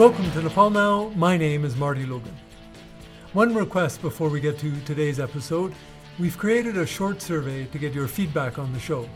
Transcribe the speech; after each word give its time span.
Welcome 0.00 0.32
to 0.32 0.40
Nepal 0.40 0.70
Now. 0.70 1.12
My 1.14 1.36
name 1.36 1.62
is 1.62 1.76
Marty 1.76 2.06
Logan. 2.06 2.34
One 3.34 3.54
request 3.54 4.00
before 4.00 4.30
we 4.30 4.40
get 4.40 4.58
to 4.60 4.72
today's 4.86 5.20
episode 5.20 5.74
we've 6.18 6.38
created 6.38 6.78
a 6.78 6.86
short 6.86 7.20
survey 7.20 7.66
to 7.66 7.78
get 7.78 7.92
your 7.92 8.08
feedback 8.08 8.58
on 8.58 8.72
the 8.72 8.80
show. 8.80 9.06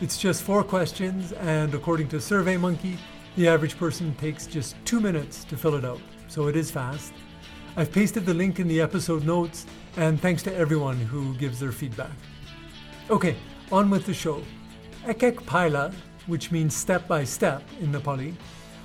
It's 0.00 0.18
just 0.18 0.42
four 0.42 0.64
questions, 0.64 1.30
and 1.34 1.72
according 1.72 2.08
to 2.08 2.16
SurveyMonkey, 2.16 2.96
the 3.36 3.46
average 3.46 3.78
person 3.78 4.12
takes 4.16 4.48
just 4.48 4.74
two 4.84 4.98
minutes 4.98 5.44
to 5.44 5.56
fill 5.56 5.76
it 5.76 5.84
out, 5.84 6.00
so 6.26 6.48
it 6.48 6.56
is 6.56 6.68
fast. 6.68 7.12
I've 7.76 7.92
pasted 7.92 8.26
the 8.26 8.34
link 8.34 8.58
in 8.58 8.66
the 8.66 8.80
episode 8.80 9.24
notes, 9.24 9.66
and 9.96 10.20
thanks 10.20 10.42
to 10.42 10.52
everyone 10.52 10.96
who 10.96 11.32
gives 11.36 11.60
their 11.60 11.70
feedback. 11.70 12.10
Okay, 13.08 13.36
on 13.70 13.88
with 13.88 14.04
the 14.04 14.14
show. 14.14 14.42
Ek 15.06 15.22
Ek 15.22 15.36
Paila, 15.42 15.94
which 16.26 16.50
means 16.50 16.74
step 16.74 17.06
by 17.06 17.22
step 17.22 17.62
in 17.80 17.92
Nepali, 17.92 18.34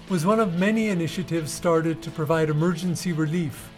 was 0.10 0.26
one 0.26 0.40
of 0.40 0.60
many 0.60 0.90
initiatives 0.90 1.52
started 1.52 2.02
to 2.02 2.12
provide 2.12 2.50
emergency 2.50 3.14
relief 3.14 3.70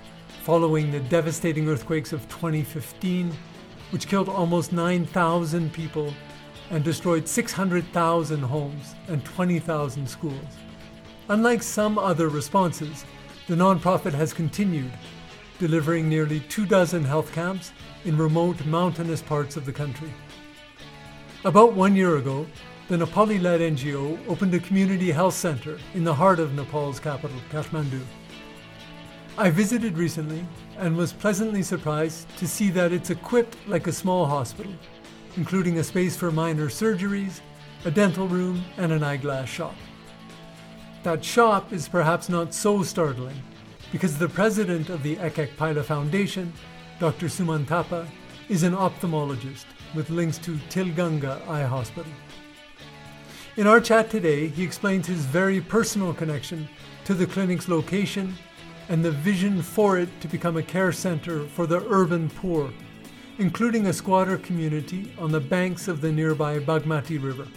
following 0.41 0.91
the 0.91 0.99
devastating 1.01 1.69
earthquakes 1.69 2.13
of 2.13 2.27
2015, 2.29 3.31
which 3.91 4.07
killed 4.07 4.27
almost 4.27 4.73
9,000 4.73 5.71
people 5.71 6.11
and 6.71 6.83
destroyed 6.83 7.27
600,000 7.27 8.41
homes 8.41 8.95
and 9.07 9.23
20,000 9.23 10.09
schools. 10.09 10.57
Unlike 11.29 11.61
some 11.61 11.99
other 11.99 12.29
responses, 12.29 13.05
the 13.47 13.55
nonprofit 13.55 14.13
has 14.13 14.33
continued, 14.33 14.91
delivering 15.59 16.09
nearly 16.09 16.39
two 16.41 16.65
dozen 16.65 17.03
health 17.03 17.31
camps 17.33 17.71
in 18.03 18.17
remote 18.17 18.65
mountainous 18.65 19.21
parts 19.21 19.57
of 19.57 19.65
the 19.65 19.73
country. 19.73 20.11
About 21.43 21.73
one 21.73 21.95
year 21.95 22.17
ago, 22.17 22.47
the 22.87 22.97
Nepali 22.97 23.41
led 23.41 23.61
NGO 23.61 24.19
opened 24.27 24.53
a 24.53 24.59
community 24.59 25.11
health 25.11 25.33
center 25.33 25.79
in 25.95 26.03
the 26.03 26.13
heart 26.13 26.39
of 26.39 26.53
Nepal's 26.53 26.99
capital, 26.99 27.35
Kathmandu. 27.51 28.01
I 29.39 29.49
visited 29.49 29.97
recently 29.97 30.45
and 30.77 30.95
was 30.95 31.11
pleasantly 31.11 31.63
surprised 31.63 32.29
to 32.37 32.47
see 32.47 32.69
that 32.69 32.91
it's 32.91 33.09
equipped 33.09 33.57
like 33.67 33.87
a 33.87 33.91
small 33.91 34.27
hospital, 34.27 34.71
including 35.35 35.79
a 35.79 35.83
space 35.83 36.15
for 36.15 36.31
minor 36.31 36.67
surgeries, 36.67 37.41
a 37.85 37.91
dental 37.91 38.27
room, 38.27 38.63
and 38.77 38.91
an 38.91 39.03
eyeglass 39.03 39.49
shop. 39.49 39.75
That 41.01 41.25
shop 41.25 41.73
is 41.73 41.87
perhaps 41.87 42.29
not 42.29 42.53
so 42.53 42.83
startling 42.83 43.41
because 43.91 44.17
the 44.17 44.29
president 44.29 44.89
of 44.89 45.01
the 45.01 45.17
Ek 45.17 45.39
Ek 45.39 45.57
Paila 45.57 45.83
Foundation, 45.83 46.53
Dr. 46.99 47.27
Suman 47.27 47.65
Thapa, 47.65 48.07
is 48.47 48.61
an 48.61 48.73
ophthalmologist 48.73 49.65
with 49.95 50.11
links 50.11 50.37
to 50.37 50.51
Tilganga 50.69 51.47
Eye 51.47 51.63
Hospital. 51.63 52.11
In 53.57 53.67
our 53.67 53.79
chat 53.79 54.09
today, 54.09 54.49
he 54.49 54.65
explains 54.65 55.07
his 55.07 55.23
very 55.23 55.61
personal 55.61 56.13
connection 56.13 56.67
to 57.05 57.13
the 57.13 57.25
clinic's 57.25 57.69
location 57.69 58.35
and 58.89 59.03
the 59.03 59.11
vision 59.11 59.61
for 59.61 59.97
it 59.97 60.09
to 60.19 60.27
become 60.27 60.57
a 60.57 60.63
care 60.63 60.91
center 60.91 61.45
for 61.45 61.65
the 61.65 61.81
urban 61.89 62.29
poor, 62.29 62.73
including 63.37 63.87
a 63.87 63.93
squatter 63.93 64.37
community 64.37 65.13
on 65.17 65.31
the 65.31 65.39
banks 65.39 65.87
of 65.87 66.01
the 66.01 66.11
nearby 66.11 66.59
Bagmati 66.59 67.17
River. 67.23 67.47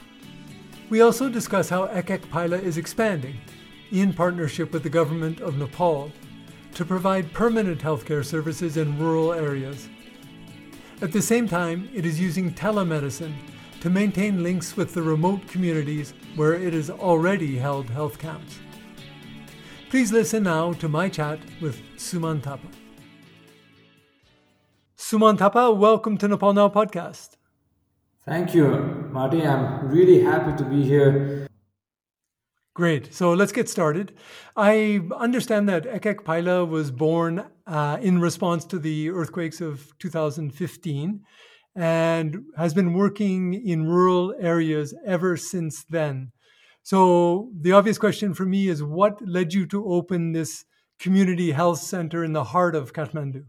We 0.89 1.01
also 1.01 1.29
discuss 1.29 1.69
how 1.69 1.87
Ek 1.87 2.11
Ek 2.11 2.23
Paila 2.31 2.63
is 2.63 2.79
expanding, 2.79 3.35
in 3.91 4.13
partnership 4.13 4.73
with 4.73 4.85
the 4.85 4.89
government 4.89 5.41
of 5.41 5.59
Nepal, 5.59 6.13
to 6.75 6.85
provide 6.85 7.33
permanent 7.33 7.81
healthcare 7.81 8.25
services 8.25 8.77
in 8.77 9.01
rural 9.01 9.33
areas. 9.33 9.89
At 11.03 11.11
the 11.11 11.23
same 11.23 11.49
time, 11.49 11.91
it 11.93 12.07
is 12.07 12.21
using 12.21 12.55
telemedicine 12.55 13.35
to 13.81 13.89
maintain 13.89 14.43
links 14.43 14.77
with 14.77 14.93
the 14.95 15.03
remote 15.03 15.47
communities 15.47 16.13
where 16.35 16.55
it 16.55 16.73
has 16.73 16.91
already 16.91 17.57
held 17.57 17.89
health 17.89 18.19
camps. 18.19 18.59
Please 19.89 20.13
listen 20.13 20.43
now 20.43 20.73
to 20.75 20.89
my 20.89 21.09
chat 21.09 21.39
with 21.61 21.81
Suman 21.97 22.41
Thapa. 22.41 22.69
Suman 24.97 25.39
Thapa, 25.39 25.73
welcome 25.73 26.19
to 26.19 26.27
Nepal 26.29 26.53
Now 26.53 26.69
podcast. 26.69 27.37
Thank 28.25 28.55
you, 28.55 29.09
Marty. 29.11 29.47
I'm 29.47 29.89
really 29.89 30.23
happy 30.23 30.57
to 30.63 30.69
be 30.69 30.83
here. 30.83 31.47
Great. 32.75 33.15
So 33.15 33.33
let's 33.33 33.53
get 33.53 33.69
started. 33.69 34.13
I 34.57 35.01
understand 35.17 35.69
that 35.69 35.87
Ek 35.87 36.05
Ek 36.07 36.25
Paila 36.25 36.69
was 36.69 36.91
born 36.91 37.45
uh, 37.67 37.99
in 38.01 38.21
response 38.21 38.65
to 38.67 38.79
the 38.79 39.11
earthquakes 39.11 39.61
of 39.61 39.97
2015 39.99 41.25
and 41.79 42.45
has 42.57 42.75
been 42.75 42.93
working 42.93 43.55
in 43.55 43.87
rural 43.87 44.35
areas 44.41 44.93
ever 45.07 45.37
since 45.37 45.85
then. 45.89 46.33
So 46.83 47.51
the 47.61 47.71
obvious 47.71 47.99
question 47.99 48.35
for 48.35 48.45
me 48.45 48.67
is 48.67 48.83
what 48.83 49.25
led 49.25 49.55
you 49.55 49.65
to 49.67 49.87
open 49.89 50.33
this 50.33 50.65
community 50.99 51.53
health 51.53 51.79
center 51.79 52.25
in 52.25 52.33
the 52.33 52.43
heart 52.43 52.75
of 52.75 52.93
Kathmandu? 52.93 53.45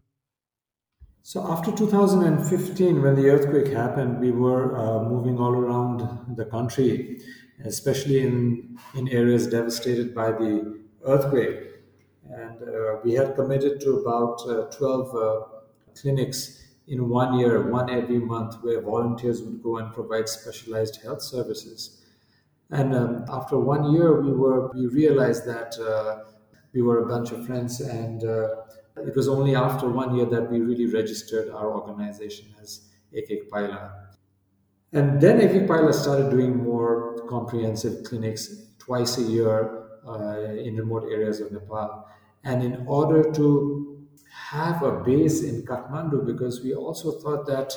So 1.22 1.44
after 1.50 1.72
2015, 1.72 3.02
when 3.02 3.16
the 3.16 3.28
earthquake 3.30 3.72
happened, 3.72 4.20
we 4.20 4.30
were 4.30 4.78
uh, 4.78 5.02
moving 5.02 5.38
all 5.38 5.52
around 5.52 6.36
the 6.36 6.44
country, 6.44 7.18
especially 7.64 8.20
in, 8.20 8.78
in 8.94 9.08
areas 9.08 9.48
devastated 9.48 10.14
by 10.14 10.30
the 10.30 10.78
earthquake. 11.04 11.58
And 12.30 12.62
uh, 12.62 13.00
we 13.02 13.14
had 13.14 13.34
committed 13.34 13.80
to 13.80 13.96
about 13.96 14.40
uh, 14.48 14.70
12 14.70 15.16
uh, 15.16 15.40
clinics 16.00 16.60
in 16.90 17.08
one 17.08 17.38
year, 17.38 17.70
one 17.70 17.88
every 17.88 18.18
month, 18.18 18.56
where 18.62 18.80
volunteers 18.82 19.42
would 19.42 19.62
go 19.62 19.78
and 19.78 19.94
provide 19.94 20.28
specialized 20.28 21.00
health 21.02 21.22
services. 21.22 22.02
And 22.70 22.94
um, 22.94 23.24
after 23.28 23.58
one 23.58 23.92
year, 23.92 24.20
we 24.20 24.32
were 24.32 24.70
we 24.72 24.86
realized 24.86 25.46
that 25.46 25.78
uh, 25.78 26.24
we 26.72 26.82
were 26.82 26.98
a 27.04 27.06
bunch 27.06 27.30
of 27.30 27.46
friends, 27.46 27.80
and 27.80 28.24
uh, 28.24 28.48
it 28.96 29.14
was 29.14 29.28
only 29.28 29.54
after 29.54 29.88
one 29.88 30.16
year 30.16 30.26
that 30.26 30.50
we 30.50 30.60
really 30.60 30.86
registered 30.86 31.48
our 31.50 31.72
organization 31.72 32.46
as 32.60 32.88
Ek 33.14 33.30
Ek 33.30 33.50
Paila. 33.50 33.92
And 34.92 35.20
then 35.20 35.40
Ek 35.40 35.54
Ek 35.62 35.68
Paila 35.68 35.94
started 35.94 36.30
doing 36.30 36.56
more 36.56 37.24
comprehensive 37.28 38.04
clinics 38.04 38.66
twice 38.78 39.18
a 39.18 39.22
year 39.22 39.86
uh, 40.06 40.42
in 40.66 40.76
remote 40.76 41.04
areas 41.04 41.40
of 41.40 41.52
Nepal. 41.52 42.08
And 42.42 42.64
in 42.64 42.84
order 42.86 43.30
to 43.32 43.89
have 44.50 44.82
a 44.82 45.02
base 45.04 45.42
in 45.42 45.64
Kathmandu 45.64 46.24
because 46.26 46.62
we 46.62 46.74
also 46.74 47.12
thought 47.20 47.46
that 47.46 47.72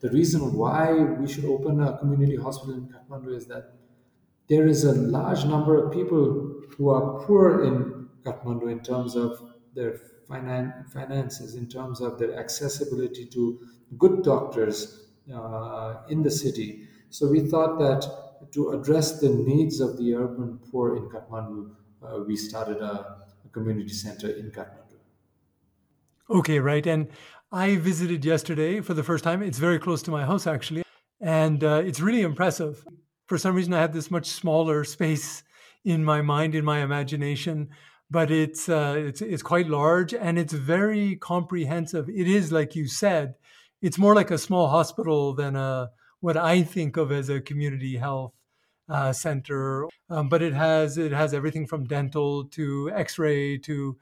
the 0.00 0.10
reason 0.10 0.52
why 0.54 0.92
we 1.18 1.26
should 1.26 1.44
open 1.44 1.80
a 1.80 1.96
community 1.98 2.36
hospital 2.36 2.74
in 2.74 2.88
Kathmandu 2.88 3.34
is 3.34 3.46
that 3.46 3.74
there 4.48 4.66
is 4.66 4.84
a 4.84 4.92
large 4.92 5.44
number 5.44 5.74
of 5.84 5.92
people 5.92 6.62
who 6.76 6.88
are 6.88 7.20
poor 7.26 7.64
in 7.64 8.08
Kathmandu 8.24 8.70
in 8.70 8.80
terms 8.82 9.14
of 9.16 9.38
their 9.74 10.00
finan- 10.28 10.88
finances, 10.90 11.54
in 11.54 11.68
terms 11.68 12.00
of 12.00 12.18
their 12.18 12.38
accessibility 12.38 13.26
to 13.26 13.60
good 13.98 14.22
doctors 14.22 15.08
uh, 15.32 16.02
in 16.08 16.22
the 16.22 16.30
city. 16.30 16.88
So 17.10 17.28
we 17.28 17.40
thought 17.40 17.78
that 17.78 18.50
to 18.52 18.70
address 18.70 19.20
the 19.20 19.28
needs 19.30 19.80
of 19.80 19.98
the 19.98 20.14
urban 20.14 20.58
poor 20.70 20.96
in 20.96 21.08
Kathmandu, 21.10 21.74
uh, 22.02 22.20
we 22.26 22.36
started 22.36 22.78
a, 22.78 23.26
a 23.44 23.48
community 23.52 23.88
center 23.92 24.28
in 24.30 24.50
Kathmandu. 24.50 24.87
Okay, 26.30 26.60
right. 26.60 26.86
And 26.86 27.08
I 27.50 27.76
visited 27.76 28.24
yesterday 28.24 28.80
for 28.80 28.92
the 28.92 29.02
first 29.02 29.24
time. 29.24 29.42
It's 29.42 29.58
very 29.58 29.78
close 29.78 30.02
to 30.02 30.10
my 30.10 30.26
house, 30.26 30.46
actually. 30.46 30.82
And 31.20 31.64
uh, 31.64 31.82
it's 31.84 32.00
really 32.00 32.20
impressive. 32.20 32.84
For 33.26 33.38
some 33.38 33.54
reason, 33.54 33.72
I 33.72 33.80
had 33.80 33.94
this 33.94 34.10
much 34.10 34.26
smaller 34.26 34.84
space 34.96 35.42
in 35.84 36.04
my 36.04 36.20
mind, 36.20 36.54
in 36.54 36.64
my 36.64 36.80
imagination, 36.80 37.70
but 38.10 38.30
it's, 38.30 38.68
uh, 38.68 38.94
it's, 38.98 39.22
it's 39.22 39.42
quite 39.42 39.68
large 39.68 40.12
and 40.12 40.38
it's 40.38 40.52
very 40.52 41.16
comprehensive. 41.16 42.08
It 42.10 42.28
is, 42.28 42.52
like 42.52 42.74
you 42.74 42.88
said, 42.88 43.34
it's 43.80 43.96
more 43.96 44.14
like 44.14 44.30
a 44.30 44.38
small 44.38 44.68
hospital 44.68 45.34
than 45.34 45.56
a, 45.56 45.90
what 46.20 46.36
I 46.36 46.62
think 46.62 46.96
of 46.96 47.10
as 47.10 47.30
a 47.30 47.40
community 47.40 47.96
health 47.96 48.32
uh, 48.88 49.12
center. 49.12 49.86
Um, 50.10 50.28
but 50.28 50.42
it 50.42 50.52
has, 50.52 50.98
it 50.98 51.12
has 51.12 51.32
everything 51.32 51.66
from 51.66 51.84
dental 51.84 52.44
to 52.48 52.90
x 52.92 53.18
ray 53.18 53.56
to 53.58 53.96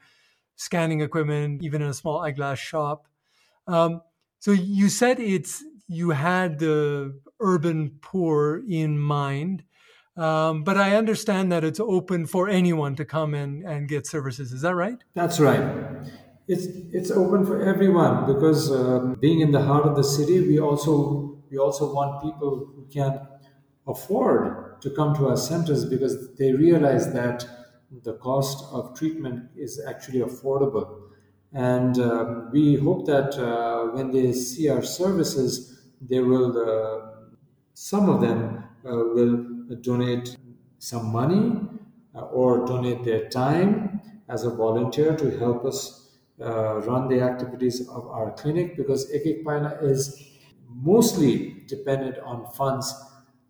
scanning 0.57 1.01
equipment, 1.01 1.63
even 1.63 1.83
in 1.83 1.89
a 1.89 1.95
small 1.95 2.21
eyeglass 2.21 2.59
shop. 2.59 3.07
Um, 3.67 4.03
so 4.39 4.53
you 4.53 4.89
said 4.89 5.21
it's 5.21 5.65
you 5.89 6.11
had 6.11 6.59
the 6.59 7.19
urban 7.41 7.99
poor 8.01 8.63
in 8.69 8.99
mind, 8.99 9.65
um, 10.17 10.65
but 10.65 10.77
I 10.77 10.97
understand 10.97 11.53
that 11.53 11.63
it's 11.63 11.81
open 11.81 12.27
for 12.27 12.49
anyone 12.49 12.97
to 12.97 13.05
come 13.05 13.35
and, 13.35 13.63
and 13.65 13.89
get 13.89 14.07
services. 14.07 14.53
Is 14.53 14.63
that 14.63 14.75
right? 14.75 14.99
That's 15.15 15.39
right. 15.39 15.61
It's 16.49 16.67
it's 16.93 17.11
open 17.11 17.45
for 17.45 17.61
everyone 17.63 18.27
because 18.33 18.71
um, 18.71 19.17
being 19.21 19.41
in 19.41 19.53
the 19.53 19.63
heart 19.63 19.85
of 19.85 19.97
the 19.97 20.05
city, 20.05 20.41
we 20.41 20.59
also 20.61 21.43
we 21.51 21.59
also 21.59 21.93
want 21.93 22.23
people 22.23 22.73
who 22.75 22.87
can 22.93 23.21
afford 23.87 24.81
to 24.81 24.91
come 24.91 25.15
to 25.17 25.29
our 25.29 25.37
centers 25.37 25.85
because 25.85 26.35
they 26.37 26.53
realize 26.53 27.13
that 27.13 27.47
the 28.03 28.15
cost 28.15 28.65
of 28.73 28.97
treatment 28.99 29.51
is 29.57 29.81
actually 29.87 30.21
affordable. 30.21 31.03
And 31.53 31.99
um, 31.99 32.51
we 32.53 32.77
hope 32.77 33.07
that 33.07 33.35
uh, 33.39 33.87
when 33.93 34.11
they 34.11 34.33
see 34.33 34.69
our 34.69 34.83
services, 34.83 35.81
they 36.01 36.21
will, 36.21 36.51
uh, 36.59 37.29
some 37.75 38.09
of 38.09 38.21
them 38.21 38.65
uh, 38.85 38.91
will 38.91 39.45
donate 39.81 40.37
some 40.79 41.07
money 41.13 41.61
uh, 42.15 42.21
or 42.27 42.67
donate 42.67 43.05
their 43.05 43.29
time 43.29 44.01
as 44.29 44.45
a 44.45 44.51
volunteer 44.51 45.17
to 45.17 45.39
help 45.39 45.65
us 45.65 46.19
uh, 46.41 46.81
run 46.81 47.09
the 47.09 47.21
activities 47.21 47.89
of 47.89 48.07
our 48.09 48.33
clinic 48.33 48.77
because 48.77 49.11
Ek 49.13 49.43
Paila 49.45 49.83
is 49.83 50.31
mostly 50.69 51.65
dependent 51.67 52.19
on 52.19 52.47
funds 52.53 52.93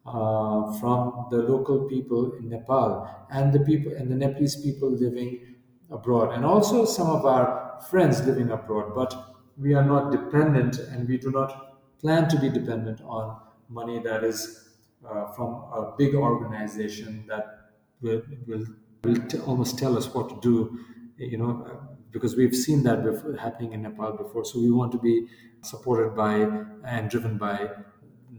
uh, 0.07 0.73
from 0.79 1.27
the 1.31 1.39
local 1.39 1.89
people 1.89 2.33
in 2.35 2.49
Nepal 2.49 3.09
and 3.31 3.53
the 3.53 3.61
people 3.61 3.93
and 3.93 4.11
the 4.11 4.15
Nepalese 4.15 4.57
people 4.63 4.91
living 4.91 5.57
abroad, 5.91 6.33
and 6.35 6.45
also 6.45 6.85
some 6.85 7.09
of 7.09 7.25
our 7.25 7.81
friends 7.91 8.25
living 8.27 8.51
abroad. 8.51 8.95
But 8.95 9.37
we 9.57 9.75
are 9.75 9.85
not 9.85 10.11
dependent, 10.13 10.79
and 10.79 11.09
we 11.09 11.19
do 11.19 11.31
not 11.31 11.99
plan 11.99 12.29
to 12.29 12.39
be 12.39 12.51
dependent 12.51 13.01
on 13.03 13.41
money 13.69 13.99
that 14.01 14.23
is 14.25 14.75
uh, 15.05 15.33
from 15.33 15.55
a 15.73 15.95
big 15.97 16.15
organization 16.15 17.27
that 17.27 17.73
will 18.01 18.23
will, 18.47 18.65
will 19.03 19.17
t- 19.29 19.39
almost 19.41 19.79
tell 19.79 19.97
us 19.97 20.13
what 20.15 20.29
to 20.29 20.41
do. 20.41 20.85
You 21.19 21.39
know, 21.39 21.89
because 22.11 22.37
we've 22.37 22.55
seen 22.55 22.83
that 22.85 23.03
before, 23.03 23.35
happening 23.37 23.73
in 23.73 23.83
Nepal 23.83 24.13
before. 24.13 24.45
So 24.45 24.61
we 24.61 24.71
want 24.71 24.93
to 24.93 24.99
be 24.99 25.29
supported 25.63 26.15
by 26.15 26.35
and 26.85 27.11
driven 27.11 27.39
by 27.39 27.71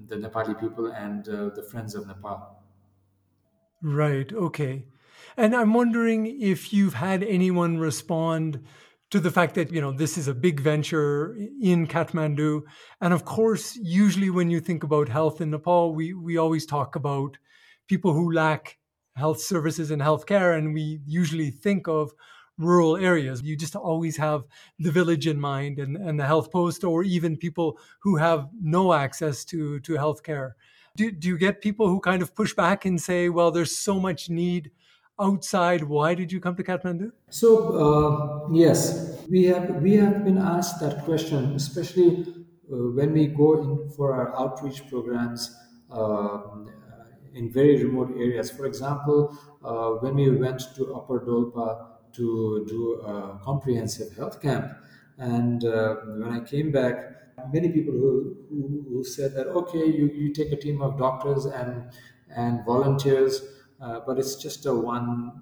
the 0.08 0.16
Nepali 0.16 0.60
people 0.60 0.88
and 0.88 1.28
uh, 1.28 1.50
the 1.56 1.64
Friends 1.64 1.96
of 1.96 2.08
Nepal. 2.08 2.64
Right. 3.82 4.32
Okay. 4.34 4.86
And 5.36 5.56
I'm 5.56 5.74
wondering 5.74 6.42
if 6.42 6.74
you've 6.74 6.96
had 6.96 7.24
anyone 7.24 7.78
respond 7.78 8.64
to 9.10 9.20
the 9.20 9.32
fact 9.32 9.56
that, 9.56 9.72
you 9.72 9.80
know, 9.80 9.92
this 9.92 10.18
is 10.18 10.28
a 10.28 10.34
big 10.34 10.60
venture 10.60 11.38
in 11.62 11.88
Kathmandu. 11.88 12.62
And 13.00 13.14
of 13.14 13.24
course, 13.24 13.78
usually 13.82 14.30
when 14.30 14.50
you 14.50 14.60
think 14.60 14.84
about 14.84 15.10
health 15.10 15.40
in 15.40 15.52
Nepal, 15.52 15.94
we, 15.96 16.14
we 16.14 16.38
always 16.38 16.66
talk 16.66 16.96
about 16.96 17.38
people 17.88 18.14
who 18.14 18.34
lack 18.34 18.78
health 19.16 19.40
services 19.40 19.92
and 19.92 20.02
healthcare. 20.02 20.58
And 20.58 20.74
we 20.74 21.00
usually 21.06 21.52
think 21.52 21.88
of 21.88 22.12
rural 22.58 22.98
areas. 22.98 23.42
You 23.42 23.56
just 23.56 23.76
always 23.76 24.18
have 24.18 24.44
the 24.80 24.92
village 24.92 25.28
in 25.28 25.40
mind 25.40 25.80
and, 25.80 25.98
and 25.98 26.20
the 26.20 26.26
health 26.26 26.52
post, 26.52 26.84
or 26.84 27.04
even 27.04 27.38
people 27.38 27.80
who 28.00 28.16
have 28.18 28.50
no 28.62 28.94
access 28.94 29.46
to, 29.46 29.80
to 29.82 29.94
healthcare. 29.94 30.52
Do, 30.96 31.12
do 31.12 31.28
you 31.28 31.38
get 31.38 31.62
people 31.62 31.88
who 31.88 32.00
kind 32.00 32.22
of 32.22 32.34
push 32.34 32.54
back 32.54 32.86
and 32.86 33.00
say, 33.00 33.30
well, 33.30 33.52
there's 33.52 33.76
so 33.76 34.00
much 34.00 34.30
need 34.30 34.72
outside? 35.20 35.84
Why 35.84 36.16
did 36.16 36.32
you 36.32 36.40
come 36.40 36.56
to 36.56 36.64
Kathmandu? 36.64 37.12
So, 37.30 38.48
uh, 38.48 38.54
yes, 38.54 39.22
we 39.30 39.44
have, 39.46 39.82
we 39.82 39.96
have 39.96 40.26
been 40.26 40.40
asked 40.40 40.80
that 40.80 41.04
question, 41.06 41.54
especially 41.56 42.26
uh, 42.72 42.76
when 42.98 43.14
we 43.14 43.28
go 43.28 43.62
in 43.62 43.90
for 43.92 44.14
our 44.14 44.36
outreach 44.40 44.88
programs. 44.90 45.56
Uh, 45.92 46.40
in 47.38 47.52
very 47.54 47.84
remote 47.84 48.12
areas. 48.18 48.50
For 48.50 48.66
example, 48.66 49.38
uh, 49.64 49.92
when 50.02 50.16
we 50.16 50.30
went 50.32 50.62
to 50.76 50.96
Upper 50.96 51.20
Dolpa 51.20 51.97
to 52.18 52.66
do 52.68 52.94
a 53.02 53.40
comprehensive 53.44 54.16
health 54.16 54.42
camp. 54.42 54.72
And 55.18 55.64
uh, 55.66 55.96
when 56.22 56.32
I 56.32 56.40
came 56.42 56.72
back, 56.72 56.96
many 57.52 57.70
people 57.72 57.94
who, 57.94 58.36
who, 58.50 58.86
who, 58.90 59.04
said 59.04 59.34
that, 59.36 59.48
okay, 59.48 59.86
you, 59.86 60.08
you 60.14 60.34
take 60.34 60.52
a 60.52 60.56
team 60.56 60.82
of 60.82 60.98
doctors 60.98 61.46
and, 61.46 61.92
and 62.36 62.66
volunteers, 62.66 63.42
uh, 63.82 64.02
but 64.06 64.18
it's 64.20 64.36
just 64.36 64.66
a 64.66 64.74
one 64.74 65.42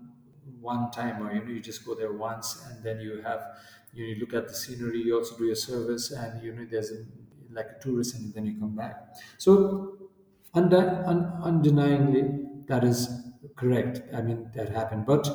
one 0.62 0.90
time 0.90 1.22
or 1.22 1.32
you 1.32 1.42
know 1.44 1.52
you 1.52 1.60
just 1.60 1.86
go 1.86 1.94
there 1.94 2.12
once 2.14 2.66
and 2.68 2.84
then 2.84 3.00
you 3.00 3.22
have 3.22 3.42
you, 3.94 4.16
look 4.20 4.34
at 4.34 4.48
the 4.48 4.54
scenery 4.54 5.00
you 5.00 5.16
also 5.16 5.38
do 5.38 5.46
your 5.46 5.56
service 5.56 6.12
and 6.12 6.42
you 6.44 6.52
know 6.54 6.66
there's 6.70 6.92
a, 6.92 7.06
like 7.52 7.68
a 7.78 7.84
tourist 7.84 8.16
and 8.16 8.34
then 8.34 8.46
you 8.46 8.60
come 8.60 8.76
back. 8.76 9.16
So 9.38 10.10
undi- 10.54 10.76
un- 10.76 11.32
undeniably 11.44 12.24
that 12.68 12.84
is 12.84 13.10
correct. 13.56 14.02
I 14.14 14.22
mean 14.22 14.50
that 14.56 14.70
happened. 14.70 15.06
But 15.06 15.28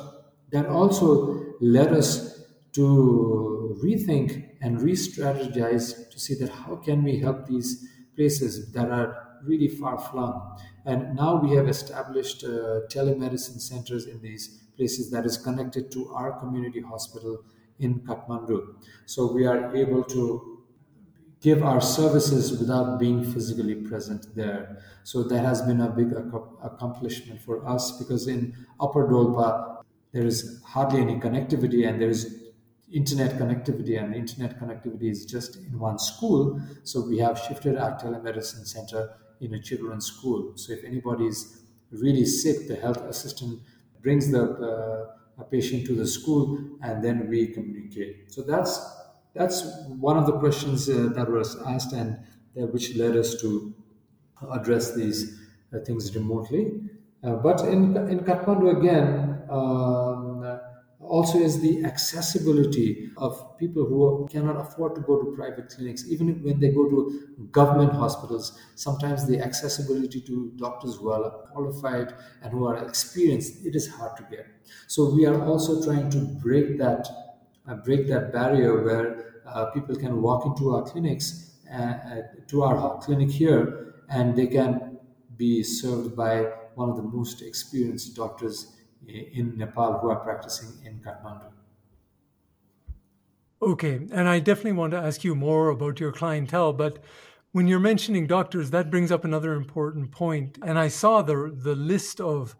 that 0.51 0.65
also 0.65 1.55
led 1.59 1.93
us 1.93 2.43
to 2.73 3.77
rethink 3.83 4.55
and 4.61 4.81
re-strategize 4.81 6.09
to 6.11 6.19
see 6.19 6.35
that 6.35 6.49
how 6.49 6.75
can 6.75 7.03
we 7.03 7.19
help 7.19 7.45
these 7.47 7.87
places 8.15 8.71
that 8.73 8.89
are 8.89 9.39
really 9.43 9.67
far 9.67 9.97
flung 9.97 10.57
and 10.85 11.15
now 11.15 11.35
we 11.35 11.55
have 11.55 11.67
established 11.67 12.43
uh, 12.43 12.81
telemedicine 12.93 13.59
centers 13.59 14.05
in 14.05 14.21
these 14.21 14.63
places 14.77 15.09
that 15.09 15.25
is 15.25 15.37
connected 15.37 15.91
to 15.91 16.09
our 16.13 16.39
community 16.39 16.81
hospital 16.81 17.43
in 17.79 17.99
kathmandu 18.01 18.59
so 19.05 19.31
we 19.33 19.45
are 19.45 19.75
able 19.75 20.03
to 20.03 20.51
give 21.41 21.63
our 21.63 21.81
services 21.81 22.57
without 22.59 22.99
being 22.99 23.23
physically 23.33 23.75
present 23.75 24.27
there. 24.35 24.83
So 25.03 25.23
that 25.23 25.43
has 25.43 25.61
been 25.63 25.81
a 25.81 25.89
big 25.89 26.13
accomplishment 26.63 27.41
for 27.41 27.67
us 27.67 27.97
because 27.97 28.27
in 28.27 28.55
Upper 28.79 29.07
Dolpa, 29.07 29.70
there 30.11 30.25
is 30.25 30.61
hardly 30.65 31.01
any 31.01 31.19
connectivity 31.19 31.87
and 31.87 32.01
there 32.01 32.09
is 32.09 32.51
internet 32.91 33.31
connectivity 33.39 34.01
and 34.01 34.13
internet 34.13 34.59
connectivity 34.59 35.09
is 35.09 35.25
just 35.25 35.55
in 35.55 35.79
one 35.79 35.97
school. 35.97 36.59
So 36.83 37.01
we 37.07 37.17
have 37.19 37.39
shifted 37.39 37.77
our 37.77 37.97
telemedicine 37.97 38.65
center 38.67 39.17
in 39.39 39.53
a 39.53 39.61
children's 39.61 40.05
school. 40.07 40.57
So 40.57 40.73
if 40.73 40.83
anybody 40.83 41.27
is 41.27 41.65
really 41.91 42.25
sick 42.25 42.67
the 42.67 42.75
health 42.75 43.01
assistant 43.01 43.61
brings 44.01 44.31
the 44.31 44.43
uh, 44.43 45.43
patient 45.45 45.85
to 45.87 45.95
the 45.95 46.05
school 46.05 46.77
and 46.83 47.03
then 47.03 47.27
we 47.27 47.47
communicate. 47.47 48.31
So 48.31 48.41
that's 48.43 48.79
that's 49.33 49.63
one 49.87 50.17
of 50.17 50.25
the 50.25 50.37
questions 50.39 50.89
uh, 50.89 51.09
that 51.15 51.29
was 51.29 51.55
asked 51.63 51.93
and 51.93 52.19
which 52.53 52.95
led 52.95 53.15
us 53.15 53.39
to 53.41 53.73
address 54.51 54.93
these 54.95 55.39
uh, 55.73 55.79
things 55.79 56.15
remotely. 56.15 56.81
Uh, 57.23 57.35
but 57.35 57.61
in 57.61 57.95
in 58.13 58.19
kathmandu 58.19 58.77
again 58.77 59.30
um, 59.51 60.59
also 61.01 61.39
is 61.39 61.59
the 61.61 61.83
accessibility 61.83 63.09
of 63.17 63.57
people 63.57 63.85
who 63.85 64.27
cannot 64.31 64.55
afford 64.55 64.95
to 64.95 65.01
go 65.01 65.21
to 65.21 65.35
private 65.35 65.69
clinics 65.69 66.05
even 66.07 66.41
when 66.43 66.59
they 66.59 66.69
go 66.69 66.87
to 66.89 67.47
government 67.51 67.91
hospitals 67.91 68.59
sometimes 68.75 69.27
the 69.27 69.39
accessibility 69.39 70.21
to 70.21 70.51
doctors 70.57 70.97
who 70.97 71.09
are 71.09 71.29
qualified 71.51 72.13
and 72.43 72.51
who 72.51 72.65
are 72.65 72.77
experienced 72.87 73.65
it 73.65 73.75
is 73.75 73.87
hard 73.87 74.15
to 74.15 74.23
get. 74.29 74.45
So 74.87 75.09
we 75.13 75.25
are 75.25 75.43
also 75.43 75.83
trying 75.83 76.09
to 76.11 76.19
break 76.19 76.77
that 76.77 77.07
uh, 77.67 77.75
break 77.75 78.07
that 78.07 78.31
barrier 78.31 78.83
where 78.83 79.41
uh, 79.45 79.65
people 79.71 79.95
can 79.95 80.21
walk 80.21 80.45
into 80.45 80.75
our 80.75 80.83
clinics 80.83 81.57
uh, 81.71 81.77
uh 81.77 82.21
to 82.47 82.63
our 82.63 82.99
clinic 82.99 83.29
here 83.29 83.95
and 84.09 84.35
they 84.35 84.47
can 84.47 84.97
be 85.37 85.63
served 85.63 86.15
by 86.15 86.51
one 86.75 86.89
of 86.89 86.95
the 86.95 87.03
most 87.03 87.41
experienced 87.41 88.15
doctors 88.15 88.77
in 89.07 89.57
Nepal 89.57 89.99
who 89.99 90.09
are 90.09 90.19
practicing 90.19 90.69
in 90.85 90.99
Kathmandu. 90.99 91.51
Okay, 93.61 94.07
and 94.11 94.27
I 94.27 94.39
definitely 94.39 94.73
want 94.73 94.91
to 94.91 94.97
ask 94.97 95.23
you 95.23 95.35
more 95.35 95.69
about 95.69 95.99
your 95.99 96.11
clientele, 96.11 96.73
but 96.73 97.03
when 97.51 97.67
you're 97.67 97.79
mentioning 97.79 98.25
doctors, 98.25 98.71
that 98.71 98.89
brings 98.89 99.11
up 99.11 99.23
another 99.23 99.53
important 99.53 100.11
point. 100.11 100.57
And 100.63 100.79
I 100.79 100.87
saw 100.87 101.21
the 101.21 101.53
the 101.53 101.75
list 101.75 102.19
of 102.19 102.55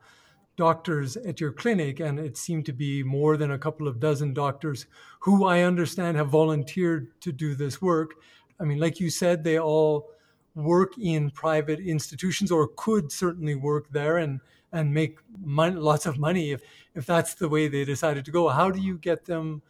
doctors 0.58 1.18
at 1.18 1.40
your 1.40 1.52
clinic, 1.52 2.00
and 2.00 2.20
it 2.20 2.38
seemed 2.38 2.66
to 2.66 2.74
be 2.74 3.02
more 3.02 3.38
than 3.38 3.52
a 3.52 3.58
couple 3.58 3.88
of 3.88 4.00
dozen 4.00 4.34
doctors 4.34 4.86
who 5.22 5.46
I 5.46 5.62
understand 5.62 6.18
have 6.18 6.30
volunteered 6.30 7.20
to 7.22 7.32
do 7.32 7.56
this 7.56 7.82
work. 7.82 8.16
I 8.60 8.66
mean, 8.66 8.80
like 8.80 9.00
you 9.00 9.10
said, 9.10 9.44
they 9.44 9.58
all 9.58 10.12
work 10.54 10.98
in 11.00 11.32
private 11.32 11.80
institutions 11.80 12.52
or 12.52 12.70
could 12.76 13.12
certainly 13.12 13.56
work 13.56 13.90
there, 13.92 14.18
and 14.18 14.40
and 14.72 14.94
make 14.94 15.20
mon- 15.40 15.82
lots 15.82 16.06
of 16.06 16.18
money 16.18 16.52
if 16.52 16.62
if 16.94 17.06
that's 17.06 17.36
the 17.36 17.50
way 17.50 17.68
they 17.68 17.86
decided 17.86 18.26
to 18.26 18.32
go. 18.32 18.50
How 18.50 18.72
do 18.72 18.80
you 18.80 18.98
get 18.98 19.26
them 19.26 19.62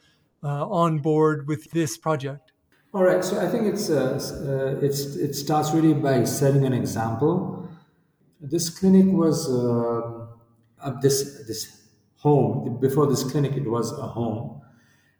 uh, 0.44 0.68
on 0.68 1.00
board 1.00 1.48
with 1.48 1.72
this 1.72 1.98
project? 1.98 2.52
All 2.94 3.04
right, 3.04 3.24
so 3.24 3.40
I 3.40 3.48
think 3.48 3.68
it's 3.68 3.90
uh, 3.90 4.20
uh, 4.20 4.86
it's 4.86 5.16
it 5.16 5.34
starts 5.34 5.72
really 5.72 5.94
by 5.94 6.26
setting 6.26 6.66
an 6.66 6.74
example. 6.74 7.70
This 8.42 8.70
clinic 8.70 9.06
was 9.06 9.50
uh, 9.50 10.28
this 11.02 11.46
this 11.48 11.88
home 12.18 12.80
before 12.80 13.08
this 13.08 13.24
clinic 13.24 13.54
it 13.54 13.70
was 13.70 13.92
a 13.98 14.08
home, 14.08 14.62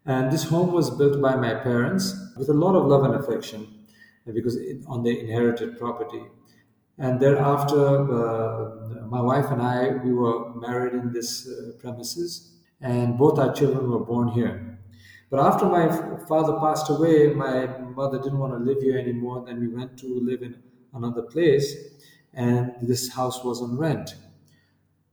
and 0.04 0.30
this 0.30 0.44
home 0.44 0.72
was 0.72 0.90
built 0.90 1.20
by 1.22 1.34
my 1.36 1.54
parents 1.54 2.14
with 2.36 2.48
a 2.48 2.52
lot 2.52 2.74
of 2.76 2.86
love 2.86 3.04
and 3.04 3.14
affection 3.14 3.86
because 4.32 4.56
it, 4.56 4.84
on 4.86 5.02
the 5.02 5.18
inherited 5.18 5.78
property 5.78 6.22
and 6.98 7.20
thereafter, 7.20 7.84
uh, 8.12 9.06
my 9.06 9.20
wife 9.20 9.50
and 9.50 9.62
I, 9.62 9.90
we 10.04 10.12
were 10.12 10.54
married 10.54 10.94
in 10.94 11.12
this 11.12 11.48
uh, 11.48 11.72
premises, 11.78 12.52
and 12.80 13.18
both 13.18 13.38
our 13.38 13.52
children 13.52 13.90
were 13.90 14.04
born 14.04 14.28
here. 14.28 14.78
But 15.30 15.40
after 15.40 15.64
my 15.66 15.88
father 16.28 16.58
passed 16.60 16.90
away, 16.90 17.28
my 17.28 17.66
mother 17.78 18.18
didn't 18.18 18.38
want 18.38 18.52
to 18.52 18.58
live 18.58 18.82
here 18.82 18.98
anymore. 18.98 19.44
Then 19.46 19.60
we 19.60 19.68
went 19.68 19.96
to 19.98 20.06
live 20.20 20.42
in 20.42 20.62
another 20.92 21.22
place, 21.22 21.74
and 22.34 22.74
this 22.82 23.12
house 23.12 23.42
was 23.42 23.62
on 23.62 23.78
rent. 23.78 24.14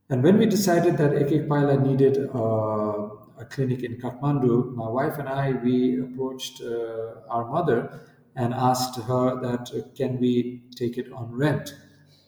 And 0.09 0.23
when 0.23 0.37
we 0.37 0.45
decided 0.45 0.97
that 0.97 1.13
Ek 1.13 1.47
Paila 1.47 1.81
needed 1.81 2.29
uh, 2.35 3.39
a 3.39 3.45
clinic 3.45 3.83
in 3.83 3.95
Kathmandu, 3.97 4.75
my 4.75 4.89
wife 4.89 5.17
and 5.19 5.29
I, 5.29 5.51
we 5.51 6.01
approached 6.01 6.61
uh, 6.61 7.21
our 7.29 7.45
mother 7.45 8.01
and 8.35 8.53
asked 8.53 8.99
her 9.01 9.39
that 9.41 9.71
uh, 9.73 9.87
can 9.95 10.19
we 10.19 10.63
take 10.75 10.97
it 10.97 11.11
on 11.11 11.31
rent? 11.31 11.73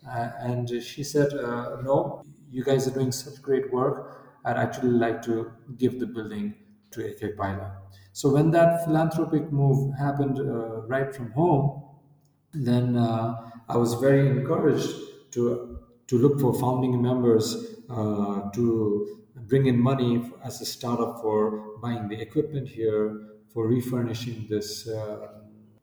Uh, 0.08 0.31
and 0.39 0.70
she 0.84 1.03
said 1.03 1.31
uh, 1.34 1.81
no 1.81 2.24
you 2.50 2.63
guys 2.63 2.88
are 2.88 2.91
doing 2.93 3.12
such 3.12 3.41
great 3.41 3.72
work. 3.72 4.17
I'd 4.43 4.58
actually 4.58 4.89
like 4.91 5.22
to 5.24 5.51
give 5.77 6.00
the 6.00 6.08
building 6.08 6.55
to 6.91 7.00
Ekek 7.01 7.38
So 8.12 8.29
when 8.34 8.51
that 8.51 8.84
philanthropic 8.84 9.51
move 9.51 9.93
happened 9.98 10.38
uh, 10.39 10.81
right 10.88 11.13
from 11.15 11.31
home, 11.31 11.84
then 12.53 12.98
uh, 12.98 13.51
I 13.70 13.77
was 13.77 13.93
very 13.96 14.27
encouraged 14.27 14.91
to 15.31 15.79
to 16.08 16.17
look 16.17 16.41
for 16.41 16.53
founding 16.53 17.01
members 17.01 17.55
to 18.53 19.24
bring 19.48 19.65
in 19.67 19.79
money 19.79 20.31
as 20.43 20.60
a 20.62 20.65
startup 20.65 21.22
for 21.22 21.77
buying 21.79 22.08
the 22.10 22.20
equipment 22.20 22.67
here, 22.67 23.38
for 23.53 23.67
refurnishing 23.67 24.48
this 24.50 24.88
uh, 24.88 25.40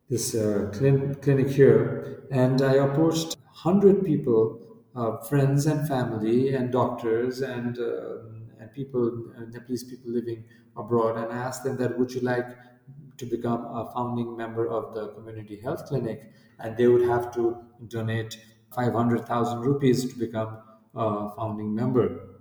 this 0.08 0.34
uh, 0.34 0.70
clinic 0.72 1.48
here, 1.48 2.26
and 2.30 2.62
I 2.62 2.74
approached 2.74 3.36
hundred 3.46 4.04
people, 4.04 4.60
uh, 4.94 5.18
friends 5.18 5.66
and 5.66 5.86
family, 5.86 6.54
and 6.54 6.72
doctors 6.72 7.40
and 7.42 7.78
uh, 7.78 8.18
and 8.58 8.72
people, 8.72 9.32
uh, 9.36 9.44
Nepalese 9.50 9.84
people 9.84 10.10
living 10.10 10.44
abroad, 10.76 11.16
and 11.16 11.32
I 11.32 11.36
asked 11.36 11.64
them 11.64 11.76
that 11.78 11.98
would 11.98 12.12
you 12.12 12.20
like 12.22 12.46
to 13.18 13.26
become 13.26 13.64
a 13.64 13.90
founding 13.92 14.36
member 14.36 14.68
of 14.68 14.94
the 14.94 15.08
community 15.14 15.60
health 15.60 15.84
clinic, 15.86 16.32
and 16.58 16.76
they 16.76 16.86
would 16.88 17.02
have 17.02 17.32
to 17.34 17.56
donate 17.88 18.38
500,000 18.74 19.60
rupees 19.60 20.10
to 20.12 20.18
become 20.18 20.58
a 20.94 21.30
founding 21.36 21.74
member. 21.74 22.40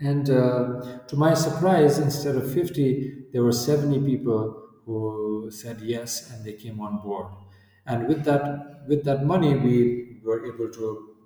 And 0.00 0.28
uh, 0.28 0.98
to 1.06 1.16
my 1.16 1.34
surprise, 1.34 1.98
instead 1.98 2.36
of 2.36 2.52
50, 2.52 3.28
there 3.32 3.42
were 3.44 3.52
70 3.52 4.00
people 4.00 4.63
who 4.84 5.50
said 5.50 5.80
yes 5.80 6.30
and 6.30 6.44
they 6.44 6.54
came 6.54 6.80
on 6.80 6.98
board. 7.02 7.26
And 7.86 8.08
with 8.08 8.24
that, 8.24 8.84
with 8.88 9.04
that 9.04 9.24
money, 9.24 9.54
we 9.56 10.20
were 10.24 10.44
able 10.46 10.70
to 10.72 11.16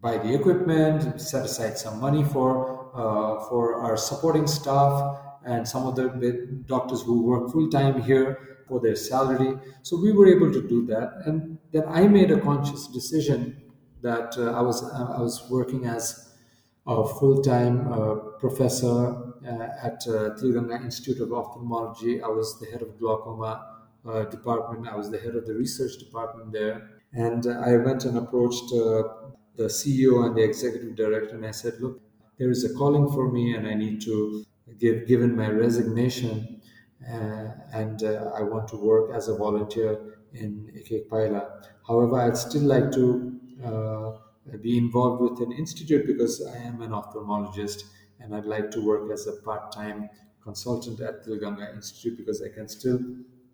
buy 0.00 0.18
the 0.18 0.34
equipment, 0.34 1.20
set 1.20 1.44
aside 1.44 1.76
some 1.78 2.00
money 2.00 2.24
for 2.24 2.78
uh, 2.94 3.44
for 3.48 3.80
our 3.82 3.96
supporting 3.96 4.46
staff 4.46 5.18
and 5.44 5.68
some 5.68 5.86
of 5.86 5.96
the 5.96 6.62
doctors 6.66 7.02
who 7.02 7.22
work 7.24 7.50
full 7.52 7.68
time 7.68 8.00
here 8.02 8.62
for 8.66 8.80
their 8.80 8.96
salary. 8.96 9.58
So 9.82 9.96
we 10.00 10.12
were 10.12 10.26
able 10.26 10.52
to 10.52 10.66
do 10.66 10.86
that, 10.86 11.22
and 11.26 11.58
then 11.72 11.84
I 11.86 12.08
made 12.08 12.30
a 12.30 12.40
conscious 12.40 12.86
decision 12.88 13.62
that 14.02 14.36
uh, 14.38 14.52
I 14.52 14.62
was 14.62 14.82
I 14.82 15.20
was 15.20 15.48
working 15.50 15.86
as 15.86 16.34
a 16.86 17.06
full 17.06 17.42
time 17.42 17.92
uh, 17.92 18.14
professor 18.40 18.96
uh, 19.14 19.27
at 19.46 20.02
uh, 20.06 20.34
Institute 20.84 21.20
of 21.20 21.32
Ophthalmology. 21.32 22.22
I 22.22 22.28
was 22.28 22.58
the 22.60 22.66
head 22.66 22.82
of 22.82 22.98
glaucoma 22.98 23.78
uh, 24.06 24.24
department. 24.24 24.88
I 24.88 24.96
was 24.96 25.10
the 25.10 25.18
head 25.18 25.34
of 25.34 25.46
the 25.46 25.54
research 25.54 25.98
department 25.98 26.52
there. 26.52 26.90
And 27.12 27.46
I 27.46 27.76
went 27.76 28.04
and 28.04 28.18
approached 28.18 28.68
the 29.58 29.64
CEO 29.64 30.24
and 30.24 30.36
the 30.36 30.44
executive 30.44 30.94
director, 30.94 31.34
and 31.34 31.44
I 31.44 31.50
said, 31.50 31.80
"Look, 31.80 32.00
there 32.38 32.50
is 32.50 32.64
a 32.64 32.72
calling 32.74 33.08
for 33.08 33.30
me, 33.30 33.54
and 33.54 33.66
I 33.66 33.74
need 33.74 34.00
to 34.02 34.44
give, 34.78 35.06
given 35.06 35.34
my 35.36 35.48
resignation, 35.50 36.60
uh, 37.06 37.48
and 37.72 38.02
uh, 38.02 38.30
I 38.34 38.42
want 38.42 38.68
to 38.68 38.76
work 38.76 39.10
as 39.14 39.28
a 39.28 39.36
volunteer 39.36 40.18
in 40.32 40.70
Ek 40.76 40.92
Ek 40.92 41.08
Paila. 41.10 41.42
However, 41.86 42.16
I'd 42.20 42.36
still 42.36 42.62
like 42.62 42.90
to 42.92 43.04
uh, 43.64 44.56
be 44.60 44.78
involved 44.78 45.20
with 45.22 45.40
an 45.40 45.52
institute 45.52 46.06
because 46.06 46.44
I 46.46 46.56
am 46.58 46.80
an 46.82 46.90
ophthalmologist 46.90 47.84
and 48.20 48.34
I'd 48.34 48.44
like 48.44 48.70
to 48.72 48.80
work 48.84 49.10
as 49.12 49.26
a 49.26 49.32
part 49.42 49.72
time 49.72 50.10
consultant 50.42 51.00
at 51.00 51.24
Tilganga 51.24 51.74
Institute 51.74 52.16
because 52.16 52.42
I 52.42 52.48
can 52.48 52.68
still 52.68 53.00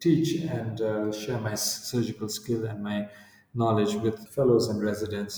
teach 0.01 0.43
and 0.43 0.81
uh, 0.81 1.13
share 1.13 1.39
my 1.39 1.55
surgical 1.55 2.29
skill 2.29 2.67
and 2.67 2.83
my 2.83 3.09
knowledge 3.55 3.95
with 3.95 4.29
fellows 4.29 4.69
and 4.69 4.83
residents. 4.83 5.35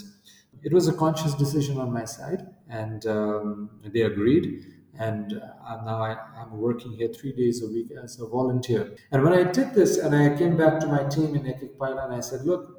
It 0.62 0.72
was 0.72 0.88
a 0.88 0.92
conscious 0.92 1.34
decision 1.34 1.78
on 1.78 1.92
my 1.92 2.04
side, 2.04 2.46
and 2.68 3.06
um, 3.06 3.70
they 3.84 4.02
agreed. 4.02 4.64
And 4.98 5.34
uh, 5.34 5.84
now 5.84 6.02
I, 6.02 6.16
am 6.42 6.58
working 6.58 6.92
here 6.92 7.08
three 7.08 7.32
days 7.32 7.62
a 7.62 7.68
week 7.68 7.90
as 8.02 8.18
a 8.18 8.26
volunteer. 8.26 8.96
And 9.12 9.22
when 9.22 9.34
I 9.34 9.42
did 9.44 9.74
this, 9.74 9.98
and 9.98 10.16
I 10.16 10.36
came 10.36 10.56
back 10.56 10.80
to 10.80 10.86
my 10.86 11.04
team 11.04 11.36
in 11.36 11.42
Ekek 11.42 11.76
and 11.78 12.14
I 12.14 12.20
said, 12.20 12.46
"Look, 12.46 12.76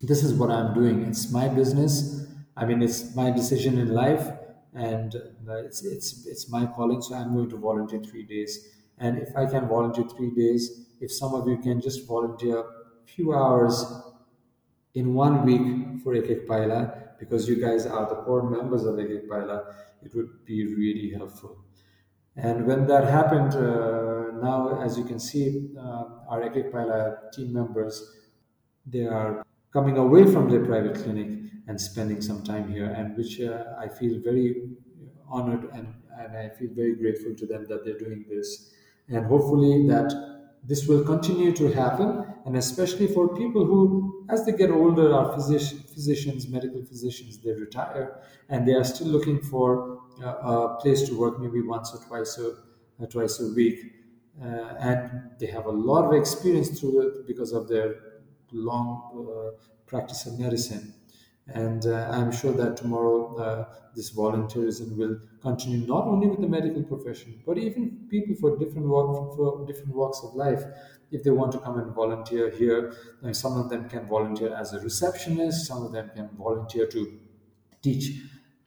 this 0.00 0.22
is 0.22 0.34
what 0.34 0.50
I'm 0.50 0.74
doing. 0.74 1.02
It's 1.04 1.32
my 1.32 1.48
business. 1.48 2.26
I 2.56 2.64
mean, 2.66 2.82
it's 2.82 3.14
my 3.16 3.30
decision 3.30 3.78
in 3.78 3.88
life, 3.94 4.30
and 4.78 5.16
uh, 5.48 5.56
it's 5.56 5.84
it's 5.84 6.26
it's 6.26 6.48
my 6.50 6.66
calling. 6.66 7.02
So 7.02 7.14
I'm 7.14 7.34
going 7.34 7.50
to 7.50 7.56
volunteer 7.56 8.00
three 8.00 8.22
days. 8.22 8.68
And 8.98 9.18
if 9.18 9.36
I 9.36 9.46
can 9.46 9.68
volunteer 9.68 10.04
three 10.16 10.30
days, 10.30 10.86
if 11.00 11.12
some 11.12 11.34
of 11.34 11.48
you 11.48 11.58
can 11.58 11.80
just 11.80 12.06
volunteer 12.06 12.58
a 12.60 13.06
few 13.06 13.34
hours 13.34 13.84
in 14.94 15.14
one 15.14 15.44
week 15.44 16.02
for 16.02 16.14
Ek 16.14 16.30
Ek 16.30 16.46
Paila, 16.48 17.18
because 17.18 17.48
you 17.48 17.60
guys 17.60 17.86
are 17.86 18.08
the 18.08 18.16
core 18.22 18.48
members 18.50 18.84
of 18.84 18.98
Ek 18.98 19.10
Ek 19.10 19.28
Paila, 19.28 19.74
it 20.02 20.14
would 20.14 20.44
be 20.44 20.74
really 20.74 21.10
helpful. 21.10 21.58
And 22.36 22.66
when 22.66 22.86
that 22.86 23.04
happened, 23.04 23.54
uh, 23.54 24.30
now 24.40 24.80
as 24.80 24.96
you 24.96 25.04
can 25.04 25.18
see, 25.18 25.70
uh, 25.76 26.04
our 26.28 26.42
Ek 26.42 26.56
Ek 26.56 26.72
Paila 26.72 27.32
team 27.32 27.52
members, 27.52 28.02
they 28.86 29.06
are 29.06 29.44
coming 29.72 29.98
away 29.98 30.24
from 30.32 30.48
their 30.50 30.64
private 30.64 30.94
clinic 30.94 31.37
and 31.68 31.80
spending 31.80 32.20
some 32.20 32.42
time 32.42 32.72
here, 32.72 32.86
and 32.86 33.16
which 33.16 33.40
uh, 33.40 33.64
I 33.78 33.88
feel 33.88 34.20
very 34.20 34.70
honored 35.28 35.64
and, 35.74 35.94
and 36.18 36.36
I 36.36 36.48
feel 36.48 36.70
very 36.72 36.96
grateful 36.96 37.34
to 37.36 37.46
them 37.46 37.66
that 37.68 37.84
they're 37.84 37.98
doing 37.98 38.24
this. 38.28 38.72
And 39.08 39.26
hopefully 39.26 39.86
that 39.88 40.10
this 40.64 40.86
will 40.88 41.04
continue 41.04 41.52
to 41.52 41.72
happen, 41.72 42.26
and 42.44 42.56
especially 42.56 43.06
for 43.06 43.36
people 43.36 43.64
who, 43.64 44.26
as 44.28 44.44
they 44.44 44.52
get 44.52 44.70
older, 44.70 45.14
are 45.14 45.32
physician, 45.34 45.78
physicians, 45.78 46.48
medical 46.48 46.84
physicians, 46.84 47.38
they 47.38 47.52
retire, 47.52 48.20
and 48.48 48.66
they 48.66 48.72
are 48.72 48.84
still 48.84 49.06
looking 49.06 49.40
for 49.40 50.00
uh, 50.22 50.26
a 50.26 50.76
place 50.80 51.08
to 51.08 51.18
work 51.18 51.38
maybe 51.38 51.60
once 51.62 51.94
or 51.94 52.04
twice 52.06 52.38
a, 52.38 52.48
uh, 53.02 53.06
twice 53.06 53.40
a 53.40 53.54
week. 53.54 53.94
Uh, 54.42 54.74
and 54.80 55.30
they 55.38 55.46
have 55.46 55.66
a 55.66 55.70
lot 55.70 56.04
of 56.04 56.12
experience 56.12 56.78
through 56.78 57.08
it 57.08 57.26
because 57.26 57.52
of 57.52 57.68
their 57.68 57.94
long 58.52 58.88
uh, 59.14 59.50
practice 59.86 60.26
of 60.26 60.38
medicine. 60.38 60.94
And 61.48 61.86
uh, 61.86 62.10
I'm 62.12 62.30
sure 62.30 62.52
that 62.52 62.76
tomorrow 62.76 63.36
uh, 63.36 63.74
this 63.94 64.14
volunteerism 64.14 64.96
will 64.96 65.18
continue 65.40 65.86
not 65.86 66.04
only 66.06 66.28
with 66.28 66.40
the 66.40 66.48
medical 66.48 66.82
profession, 66.82 67.42
but 67.46 67.56
even 67.58 68.06
people 68.10 68.34
for 68.34 68.58
different 68.58 68.86
walk, 68.86 69.34
for 69.36 69.66
different 69.66 69.94
walks 69.94 70.20
of 70.22 70.34
life. 70.34 70.62
If 71.10 71.22
they 71.22 71.30
want 71.30 71.52
to 71.52 71.58
come 71.58 71.78
and 71.78 71.94
volunteer 71.94 72.50
here, 72.50 72.92
some 73.32 73.56
of 73.58 73.70
them 73.70 73.88
can 73.88 74.06
volunteer 74.08 74.54
as 74.54 74.74
a 74.74 74.80
receptionist. 74.80 75.66
Some 75.66 75.82
of 75.84 75.92
them 75.92 76.10
can 76.14 76.28
volunteer 76.36 76.86
to 76.88 77.18
teach 77.82 78.22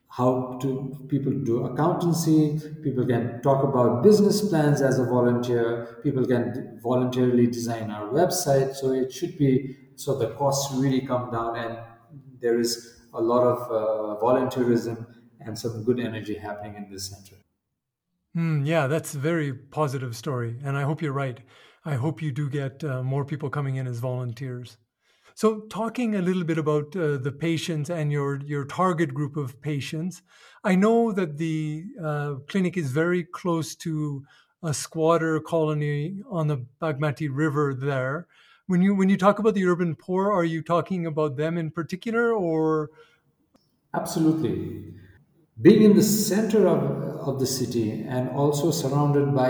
how 0.09 0.57
to 0.61 0.69
people 1.07 1.31
do 1.31 1.65
accountancy 1.65 2.59
people 2.83 3.05
can 3.05 3.41
talk 3.41 3.63
about 3.63 4.03
business 4.03 4.47
plans 4.49 4.81
as 4.81 4.99
a 4.99 5.05
volunteer 5.05 5.99
people 6.03 6.25
can 6.25 6.77
voluntarily 6.83 7.47
design 7.47 7.89
our 7.89 8.09
website 8.09 8.75
so 8.75 8.91
it 8.91 9.11
should 9.11 9.37
be 9.37 9.77
so 9.95 10.17
the 10.17 10.29
costs 10.35 10.75
really 10.75 11.01
come 11.07 11.31
down 11.31 11.55
and 11.57 11.79
there 12.41 12.59
is 12.59 13.01
a 13.13 13.21
lot 13.21 13.43
of 13.43 13.59
uh, 13.71 14.21
volunteerism 14.21 15.05
and 15.39 15.57
some 15.57 15.83
good 15.83 15.99
energy 15.99 16.35
happening 16.35 16.75
in 16.75 16.89
this 16.91 17.09
center. 17.09 17.35
Mm, 18.35 18.65
yeah 18.65 18.87
that's 18.87 19.13
a 19.13 19.17
very 19.17 19.51
positive 19.53 20.15
story 20.15 20.55
and 20.63 20.77
i 20.77 20.83
hope 20.83 21.01
you're 21.01 21.11
right. 21.11 21.41
I 21.83 21.95
hope 21.95 22.21
you 22.21 22.31
do 22.31 22.47
get 22.49 22.83
uh, 22.83 23.01
more 23.01 23.25
people 23.25 23.49
coming 23.49 23.77
in 23.77 23.87
as 23.87 23.99
volunteers. 23.99 24.77
So, 25.33 25.61
talking 25.61 26.15
a 26.15 26.21
little 26.21 26.43
bit 26.43 26.57
about 26.57 26.95
uh, 26.95 27.17
the 27.17 27.31
patients 27.31 27.89
and 27.89 28.11
your 28.11 28.41
your 28.41 28.65
target 28.65 29.13
group 29.13 29.37
of 29.37 29.61
patients, 29.61 30.21
I 30.63 30.75
know 30.75 31.11
that 31.13 31.37
the 31.37 31.85
uh, 32.03 32.35
clinic 32.47 32.77
is 32.77 32.91
very 32.91 33.23
close 33.23 33.75
to 33.77 34.23
a 34.61 34.73
squatter 34.73 35.39
colony 35.39 36.21
on 36.29 36.47
the 36.47 36.65
Bagmati 36.79 37.29
River. 37.31 37.73
There, 37.73 38.27
when 38.71 38.81
you 38.81 38.95
when 38.95 39.09
you 39.09 39.17
talk 39.17 39.39
about 39.39 39.53
the 39.53 39.65
urban 39.65 39.95
poor, 39.95 40.31
are 40.31 40.45
you 40.45 40.61
talking 40.63 41.05
about 41.05 41.35
them 41.35 41.57
in 41.57 41.69
particular, 41.69 42.33
or? 42.33 42.89
Absolutely. 43.93 44.93
Being 45.61 45.81
in 45.83 45.93
the 45.95 46.03
center 46.03 46.65
of, 46.67 46.81
of 47.27 47.39
the 47.41 47.45
city 47.45 48.05
and 48.07 48.29
also 48.29 48.71
surrounded 48.71 49.35
by 49.35 49.49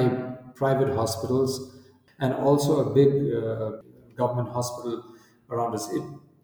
private 0.56 0.96
hospitals 0.96 1.78
and 2.20 2.34
also 2.34 2.80
a 2.86 2.94
big 2.94 3.10
uh, 3.36 3.84
government 4.18 4.50
hospital 4.50 5.04
around 5.52 5.76
us. 5.76 5.94
It, 5.94 6.02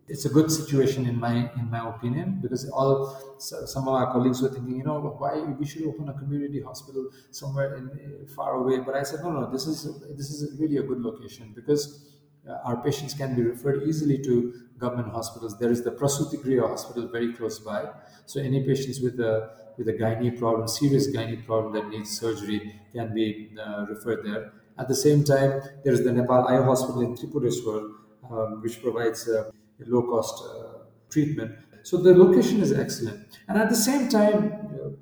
it's 0.08 0.26
a 0.26 0.30
good 0.30 0.52
situation 0.52 1.08
in 1.08 1.20
my 1.20 1.36
in 1.62 1.70
my 1.72 1.82
opinion 1.90 2.40
because 2.44 2.70
all 2.70 2.94
some 3.40 3.88
of 3.88 3.94
our 3.96 4.12
colleagues 4.12 4.42
were 4.44 4.50
thinking, 4.50 4.78
you 4.78 4.84
know, 4.84 5.00
why 5.18 5.34
we 5.60 5.66
should 5.66 5.84
open 5.84 6.10
a 6.10 6.14
community 6.14 6.62
hospital 6.62 7.10
somewhere 7.32 7.76
in, 7.78 7.90
far 8.36 8.54
away. 8.62 8.78
But 8.80 8.94
I 8.96 9.04
said, 9.04 9.22
no, 9.24 9.32
no, 9.32 9.52
this 9.52 9.66
is 9.66 9.80
this 10.20 10.30
is 10.30 10.60
really 10.62 10.78
a 10.78 10.84
good 10.84 11.02
location 11.02 11.52
because 11.56 12.17
our 12.64 12.82
patients 12.84 13.14
can 13.14 13.36
be 13.36 13.42
referred 13.44 13.84
easily 13.84 14.18
to 14.24 14.68
government 14.78 15.10
hospitals. 15.10 15.58
There 15.60 15.72
is 15.72 15.84
the 15.84 15.92
Prasuti 15.92 16.38
Griha 16.44 16.68
Hospital 16.68 17.08
very 17.08 17.34
close 17.34 17.60
by, 17.60 17.90
so 18.26 18.40
any 18.40 18.64
patients 18.66 19.00
with 19.02 19.20
a 19.20 19.66
with 19.78 19.88
a 19.90 19.94
gynae 19.94 20.38
problem, 20.38 20.68
serious 20.68 21.08
gynae 21.16 21.46
problem 21.46 21.74
that 21.74 21.88
needs 21.90 22.10
surgery, 22.20 22.82
can 22.94 23.14
be 23.14 23.56
uh, 23.60 23.86
referred 23.88 24.26
there. 24.26 24.54
At 24.78 24.88
the 24.88 24.96
same 24.96 25.24
time, 25.24 25.62
there 25.84 25.94
is 25.94 26.04
the 26.04 26.12
Nepal 26.12 26.48
Eye 26.48 26.64
Hospital 26.64 27.02
in 27.02 27.16
Tripureshwar, 27.16 27.94
um, 28.30 28.62
which 28.62 28.82
provides 28.82 29.28
uh, 29.30 29.52
low 29.80 30.02
cost 30.04 30.44
uh, 30.46 30.86
treatment. 31.10 31.58
So 31.84 31.98
the 31.98 32.14
location 32.16 32.60
is 32.60 32.72
excellent. 32.74 33.40
And 33.48 33.58
at 33.58 33.70
the 33.70 33.76
same 33.76 34.10
time, 34.10 34.50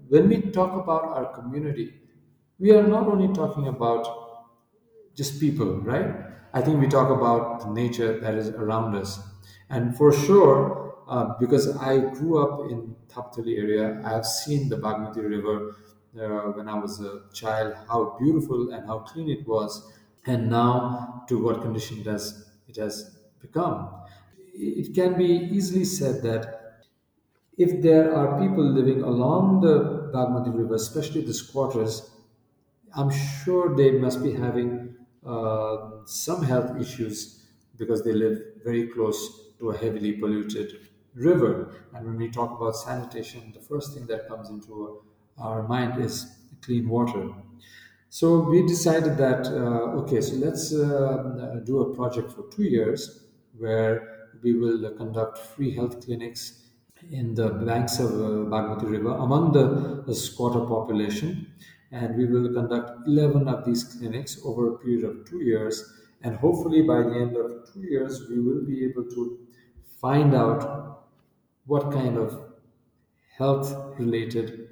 when 0.09 0.27
we 0.29 0.41
talk 0.51 0.73
about 0.81 1.03
our 1.05 1.33
community, 1.33 2.01
we 2.59 2.71
are 2.71 2.85
not 2.87 3.07
only 3.07 3.33
talking 3.33 3.67
about 3.67 4.05
just 5.15 5.39
people, 5.39 5.79
right? 5.81 6.34
I 6.55 6.61
think 6.61 6.81
we 6.81 6.87
talk 6.87 7.09
about 7.11 7.61
the 7.61 7.69
nature 7.71 8.19
that 8.19 8.35
is 8.35 8.49
around 8.49 8.95
us. 8.95 9.19
And 9.69 9.95
for 9.97 10.11
sure, 10.13 10.95
uh, 11.07 11.35
because 11.39 11.75
I 11.77 11.99
grew 12.15 12.33
up 12.43 12.71
in 12.71 12.95
Thapatali 13.09 13.57
area, 13.59 14.01
I 14.03 14.09
have 14.11 14.25
seen 14.25 14.69
the 14.69 14.77
Bagmati 14.77 15.17
River 15.17 15.75
uh, 16.19 16.51
when 16.53 16.67
I 16.69 16.75
was 16.79 17.01
a 17.01 17.23
child, 17.33 17.75
how 17.87 18.17
beautiful 18.19 18.71
and 18.73 18.87
how 18.87 18.99
clean 18.99 19.29
it 19.29 19.47
was, 19.47 19.91
and 20.25 20.49
now 20.49 21.25
to 21.27 21.43
what 21.43 21.61
condition 21.61 21.99
it 21.99 22.07
has, 22.07 22.49
it 22.67 22.77
has 22.77 23.17
become. 23.41 23.89
It 24.53 24.95
can 24.95 25.17
be 25.17 25.25
easily 25.25 25.85
said 25.85 26.23
that 26.23 26.83
if 27.57 27.81
there 27.81 28.13
are 28.15 28.39
people 28.39 28.63
living 28.63 29.01
along 29.01 29.61
the 29.61 30.11
Bagmati 30.13 30.55
River, 30.57 30.75
especially 30.75 31.21
the 31.21 31.33
squatters, 31.33 32.11
I'm 32.95 33.11
sure 33.11 33.75
they 33.75 33.91
must 33.91 34.23
be 34.23 34.33
having 34.33 34.94
uh, 35.25 36.05
some 36.05 36.43
health 36.43 36.79
issues 36.79 37.45
because 37.77 38.03
they 38.03 38.13
live 38.13 38.39
very 38.63 38.87
close 38.87 39.53
to 39.59 39.71
a 39.71 39.77
heavily 39.77 40.13
polluted 40.13 40.89
river. 41.13 41.73
And 41.93 42.05
when 42.05 42.17
we 42.17 42.29
talk 42.29 42.57
about 42.59 42.75
sanitation, 42.75 43.51
the 43.53 43.59
first 43.61 43.93
thing 43.93 44.05
that 44.07 44.27
comes 44.27 44.49
into 44.49 45.03
our 45.37 45.67
mind 45.67 46.01
is 46.03 46.37
clean 46.61 46.87
water. 46.87 47.33
So 48.09 48.39
we 48.39 48.65
decided 48.65 49.17
that, 49.17 49.45
uh, 49.47 50.01
okay, 50.01 50.21
so 50.21 50.35
let's 50.35 50.73
uh, 50.73 51.59
do 51.65 51.81
a 51.81 51.95
project 51.95 52.31
for 52.31 52.47
two 52.49 52.63
years 52.63 53.25
where 53.57 54.29
we 54.41 54.53
will 54.53 54.89
conduct 54.95 55.37
free 55.37 55.71
health 55.71 56.05
clinics 56.05 56.61
in 57.11 57.35
the 57.35 57.49
banks 57.49 57.99
of 57.99 58.11
uh, 58.11 58.49
Bagmati 58.51 58.89
River 58.89 59.11
among 59.15 59.51
the, 59.51 60.03
the 60.07 60.15
squatter 60.15 60.61
population 60.61 61.53
and 61.91 62.15
we 62.15 62.25
will 62.25 62.51
conduct 62.53 63.07
11 63.07 63.47
of 63.47 63.65
these 63.65 63.83
clinics 63.83 64.39
over 64.43 64.73
a 64.73 64.77
period 64.79 65.03
of 65.03 65.29
two 65.29 65.41
years. 65.41 65.93
And 66.23 66.35
hopefully, 66.35 66.81
by 66.81 67.01
the 67.03 67.15
end 67.15 67.37
of 67.37 67.71
two 67.71 67.81
years, 67.81 68.27
we 68.29 68.39
will 68.39 68.65
be 68.65 68.85
able 68.85 69.03
to 69.03 69.39
find 70.01 70.33
out 70.33 71.05
what 71.65 71.91
kind 71.91 72.17
of 72.17 72.39
health 73.37 73.75
related 73.99 74.69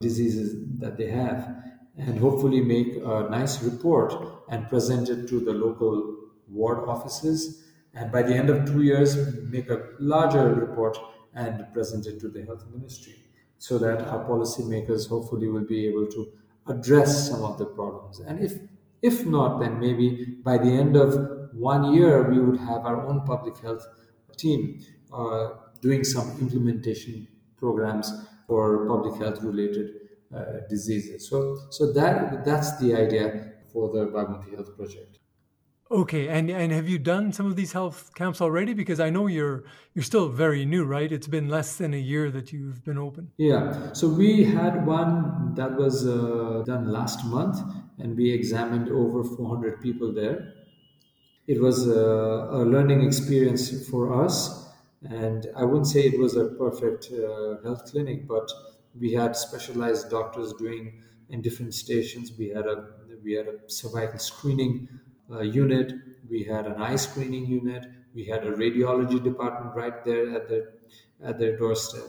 diseases 0.00 0.54
that 0.78 0.96
they 0.96 1.10
have, 1.10 1.62
and 1.98 2.18
hopefully 2.18 2.60
make 2.60 2.96
a 2.96 3.28
nice 3.30 3.62
report 3.62 4.14
and 4.48 4.68
present 4.68 5.08
it 5.08 5.28
to 5.28 5.40
the 5.40 5.52
local 5.52 6.16
ward 6.48 6.88
offices. 6.88 7.64
And 7.94 8.10
by 8.10 8.22
the 8.22 8.34
end 8.34 8.48
of 8.48 8.66
two 8.66 8.82
years, 8.82 9.16
make 9.44 9.68
a 9.68 9.88
larger 9.98 10.54
report 10.54 10.96
and 11.34 11.66
present 11.74 12.06
it 12.06 12.20
to 12.20 12.28
the 12.28 12.44
health 12.44 12.64
ministry 12.72 13.16
so 13.60 13.78
that 13.78 14.02
our 14.08 14.24
policymakers 14.24 15.08
hopefully 15.08 15.48
will 15.48 15.66
be 15.66 15.86
able 15.86 16.06
to 16.08 16.32
address 16.66 17.28
some 17.30 17.42
of 17.44 17.58
the 17.58 17.66
problems. 17.66 18.20
And 18.20 18.40
if 18.40 18.54
if 19.02 19.24
not, 19.26 19.60
then 19.60 19.78
maybe 19.78 20.08
by 20.42 20.58
the 20.58 20.70
end 20.82 20.96
of 20.96 21.10
one 21.54 21.94
year 21.94 22.30
we 22.30 22.40
would 22.40 22.58
have 22.58 22.84
our 22.84 23.06
own 23.06 23.22
public 23.26 23.56
health 23.58 23.86
team 24.36 24.84
uh, 25.12 25.50
doing 25.80 26.04
some 26.04 26.28
implementation 26.40 27.28
programs 27.56 28.12
for 28.46 28.86
public 28.86 29.14
health 29.22 29.42
related 29.42 29.88
uh, 30.34 30.66
diseases. 30.68 31.28
So 31.28 31.38
so 31.70 31.92
that 31.92 32.44
that's 32.44 32.78
the 32.78 32.94
idea 32.94 33.52
for 33.72 33.90
the 33.94 34.06
Bagmati 34.06 34.54
Health 34.56 34.76
Project. 34.76 35.19
Okay, 35.92 36.28
and 36.28 36.48
and 36.48 36.70
have 36.70 36.88
you 36.88 37.00
done 37.00 37.32
some 37.32 37.46
of 37.46 37.56
these 37.56 37.72
health 37.72 38.12
camps 38.14 38.40
already? 38.40 38.74
Because 38.74 39.00
I 39.00 39.10
know 39.10 39.26
you're 39.26 39.64
you're 39.92 40.04
still 40.04 40.28
very 40.28 40.64
new, 40.64 40.84
right? 40.84 41.10
It's 41.10 41.26
been 41.26 41.48
less 41.48 41.76
than 41.78 41.94
a 41.94 41.98
year 41.98 42.30
that 42.30 42.52
you've 42.52 42.84
been 42.84 42.96
open. 42.96 43.32
Yeah, 43.38 43.92
so 43.92 44.08
we 44.08 44.44
had 44.44 44.86
one 44.86 45.52
that 45.56 45.76
was 45.76 46.06
uh, 46.06 46.62
done 46.64 46.92
last 46.92 47.24
month, 47.24 47.58
and 47.98 48.16
we 48.16 48.30
examined 48.30 48.88
over 48.88 49.24
400 49.24 49.80
people 49.80 50.12
there. 50.14 50.54
It 51.48 51.60
was 51.60 51.88
a, 51.88 52.00
a 52.52 52.62
learning 52.64 53.04
experience 53.04 53.88
for 53.88 54.22
us, 54.24 54.68
and 55.02 55.48
I 55.56 55.64
wouldn't 55.64 55.88
say 55.88 56.02
it 56.02 56.20
was 56.20 56.36
a 56.36 56.50
perfect 56.50 57.10
uh, 57.12 57.60
health 57.64 57.90
clinic, 57.90 58.28
but 58.28 58.48
we 58.96 59.12
had 59.12 59.34
specialized 59.34 60.08
doctors 60.08 60.52
doing 60.52 61.02
in 61.30 61.42
different 61.42 61.74
stations. 61.74 62.30
We 62.38 62.50
had 62.50 62.66
a 62.66 62.90
we 63.24 63.32
had 63.32 63.48
a 63.48 63.58
cervical 63.66 64.20
screening 64.20 64.88
uh, 65.30 65.40
unit, 65.40 65.92
we 66.28 66.42
had 66.44 66.66
an 66.66 66.80
eye 66.80 66.96
screening 66.96 67.46
unit, 67.46 67.86
we 68.14 68.24
had 68.24 68.46
a 68.46 68.52
radiology 68.52 69.22
department 69.22 69.74
right 69.74 70.04
there 70.04 70.34
at 70.34 70.48
their 70.48 70.74
at 71.22 71.38
their 71.38 71.56
doorstep. 71.56 72.04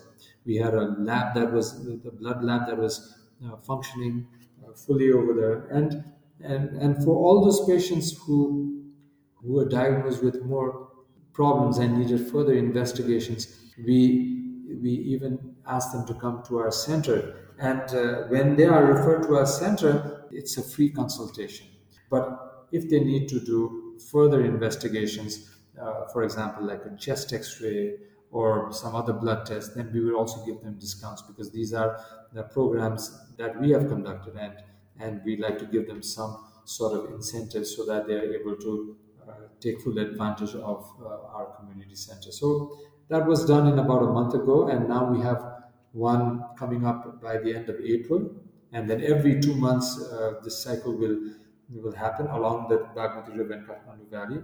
We 0.46 0.56
had 0.56 0.74
a 0.74 0.96
lab 0.98 1.36
that 1.36 1.52
was 1.52 1.84
the 1.86 2.12
blood 2.12 2.44
lab 2.44 2.68
that 2.68 2.78
was 2.78 3.14
uh, 3.46 3.58
functioning 3.58 4.28
uh, 4.66 4.74
fully 4.74 5.12
over 5.12 5.34
there, 5.34 5.68
and 5.68 6.04
and 6.40 6.70
and 6.78 7.04
for 7.04 7.16
all 7.16 7.44
those 7.44 7.66
patients 7.68 8.18
who 8.26 8.92
who 9.36 9.54
were 9.54 9.68
diagnosed 9.68 10.24
with 10.24 10.42
more 10.44 10.90
problems 11.34 11.78
and 11.78 11.98
needed 11.98 12.30
further 12.32 12.54
investigations, 12.54 13.72
we 13.78 14.38
we 14.82 14.92
even 14.92 15.56
asked 15.66 15.94
them 15.94 16.06
to 16.08 16.14
come 16.16 16.44
to 16.48 16.58
our 16.58 16.72
center. 16.72 17.38
And 17.60 17.82
uh, 17.94 18.28
when 18.30 18.56
they 18.56 18.66
are 18.66 18.84
referred 18.86 19.24
to 19.24 19.36
our 19.36 19.46
center, 19.46 20.28
it's 20.32 20.58
a 20.58 20.64
free 20.64 20.90
consultation. 20.90 21.68
But 22.10 22.51
if 22.72 22.90
they 22.90 23.00
need 23.00 23.28
to 23.30 23.40
do 23.40 24.00
further 24.12 24.44
investigations, 24.44 25.50
uh, 25.80 26.06
for 26.08 26.24
example, 26.24 26.64
like 26.66 26.86
a 26.86 26.96
chest 26.98 27.34
x 27.34 27.62
ray 27.62 27.98
or 28.32 28.72
some 28.72 28.96
other 28.96 29.14
blood 29.14 29.46
test, 29.46 29.76
then 29.76 29.92
we 29.92 30.00
will 30.00 30.16
also 30.16 30.44
give 30.46 30.62
them 30.62 30.78
discounts 30.80 31.22
because 31.22 31.52
these 31.52 31.74
are 31.74 32.00
the 32.34 32.44
programs 32.44 33.36
that 33.38 33.60
we 33.60 33.72
have 33.72 33.88
conducted 33.88 34.36
and, 34.36 34.64
and 35.00 35.22
we 35.26 35.36
like 35.38 35.58
to 35.60 35.66
give 35.66 35.88
them 35.88 36.02
some 36.02 36.46
sort 36.64 36.94
of 36.98 37.12
incentive 37.14 37.68
so 37.68 37.86
that 37.86 38.08
they're 38.08 38.34
able 38.40 38.56
to 38.56 38.98
uh, 39.28 39.34
take 39.60 39.82
full 39.82 39.98
advantage 39.98 40.56
of 40.56 40.90
uh, 41.02 41.08
our 41.36 41.56
community 41.58 41.96
center. 41.96 42.32
So 42.32 42.78
that 43.10 43.26
was 43.26 43.46
done 43.46 43.68
in 43.68 43.80
about 43.80 44.04
a 44.04 44.12
month 44.12 44.34
ago, 44.34 44.68
and 44.70 44.88
now 44.88 45.12
we 45.12 45.20
have 45.22 45.64
one 45.92 46.44
coming 46.58 46.86
up 46.86 47.22
by 47.22 47.38
the 47.38 47.54
end 47.54 47.68
of 47.70 47.80
April. 47.82 48.36
And 48.72 48.90
then 48.90 49.04
every 49.04 49.42
two 49.42 49.54
months, 49.56 50.02
uh, 50.02 50.40
this 50.44 50.64
cycle 50.64 50.96
will 50.96 51.34
will 51.80 51.94
happen 51.94 52.28
along 52.28 52.68
the 52.70 52.78
Bagmati 52.96 53.38
River 53.38 53.54
and 53.54 53.68
Kathmandu 53.68 54.10
Valley. 54.10 54.42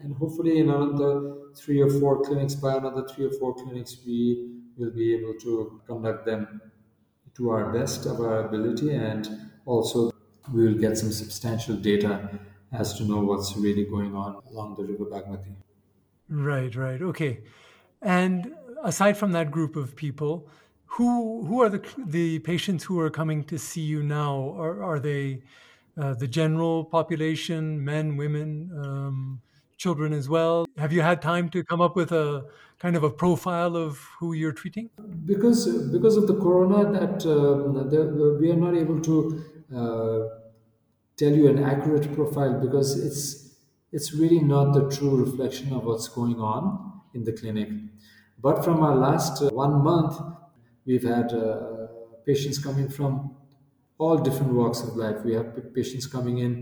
And 0.00 0.14
hopefully, 0.16 0.58
in 0.58 0.70
another 0.70 1.34
three 1.54 1.80
or 1.80 1.90
four 1.90 2.22
clinics, 2.22 2.54
by 2.54 2.76
another 2.76 3.06
three 3.06 3.26
or 3.26 3.32
four 3.32 3.54
clinics, 3.54 3.98
we 4.06 4.58
will 4.76 4.90
be 4.90 5.14
able 5.14 5.34
to 5.34 5.80
conduct 5.86 6.24
them 6.26 6.60
to 7.36 7.50
our 7.50 7.72
best 7.72 8.06
of 8.06 8.20
our 8.20 8.46
ability. 8.46 8.94
And 8.94 9.28
also, 9.66 10.12
we 10.52 10.66
will 10.66 10.78
get 10.78 10.98
some 10.98 11.12
substantial 11.12 11.76
data 11.76 12.38
as 12.72 12.94
to 12.94 13.04
know 13.04 13.20
what's 13.20 13.56
really 13.56 13.84
going 13.84 14.14
on 14.14 14.42
along 14.50 14.76
the 14.76 14.84
River 14.84 15.04
Bagmati. 15.04 15.54
Right, 16.28 16.74
right. 16.74 17.02
Okay. 17.02 17.40
And 18.00 18.54
aside 18.82 19.16
from 19.16 19.32
that 19.32 19.50
group 19.50 19.76
of 19.76 19.94
people, 19.94 20.48
who 20.86 21.44
who 21.46 21.62
are 21.62 21.68
the 21.68 21.82
the 22.06 22.38
patients 22.40 22.84
who 22.84 22.98
are 23.00 23.10
coming 23.10 23.44
to 23.44 23.58
see 23.58 23.80
you 23.80 24.02
now? 24.02 24.54
Are 24.58 24.82
are 24.82 24.98
they 24.98 25.42
uh, 25.96 26.14
the 26.14 26.26
general 26.28 26.84
population, 26.84 27.84
men, 27.84 28.16
women, 28.16 28.70
um, 28.76 29.42
children 29.76 30.12
as 30.12 30.28
well. 30.28 30.66
Have 30.76 30.92
you 30.92 31.02
had 31.02 31.20
time 31.20 31.48
to 31.50 31.64
come 31.64 31.80
up 31.80 31.96
with 31.96 32.12
a 32.12 32.46
kind 32.78 32.96
of 32.96 33.02
a 33.02 33.10
profile 33.10 33.76
of 33.76 33.98
who 34.18 34.32
you're 34.32 34.52
treating? 34.52 34.90
Because 35.24 35.66
because 35.90 36.16
of 36.16 36.26
the 36.26 36.36
corona, 36.38 36.92
that 36.92 37.26
um, 37.26 37.88
the, 37.90 38.38
we 38.40 38.50
are 38.50 38.56
not 38.56 38.74
able 38.74 39.00
to 39.00 39.44
uh, 39.74 40.20
tell 41.16 41.32
you 41.32 41.48
an 41.48 41.62
accurate 41.62 42.12
profile 42.14 42.60
because 42.60 42.98
it's 43.06 43.56
it's 43.92 44.14
really 44.14 44.40
not 44.40 44.72
the 44.72 44.88
true 44.96 45.16
reflection 45.24 45.72
of 45.72 45.84
what's 45.84 46.08
going 46.08 46.40
on 46.40 47.02
in 47.14 47.24
the 47.24 47.32
clinic. 47.32 47.68
But 48.40 48.64
from 48.64 48.82
our 48.82 48.96
last 48.96 49.42
uh, 49.42 49.50
one 49.50 49.82
month, 49.84 50.14
we've 50.84 51.04
had 51.04 51.32
uh, 51.32 51.88
patients 52.26 52.58
coming 52.58 52.88
from 52.88 53.36
all 54.02 54.16
different 54.28 54.52
walks 54.60 54.80
of 54.82 54.96
life. 55.04 55.18
We 55.24 55.34
have 55.38 55.48
patients 55.74 56.06
coming 56.06 56.38
in 56.38 56.54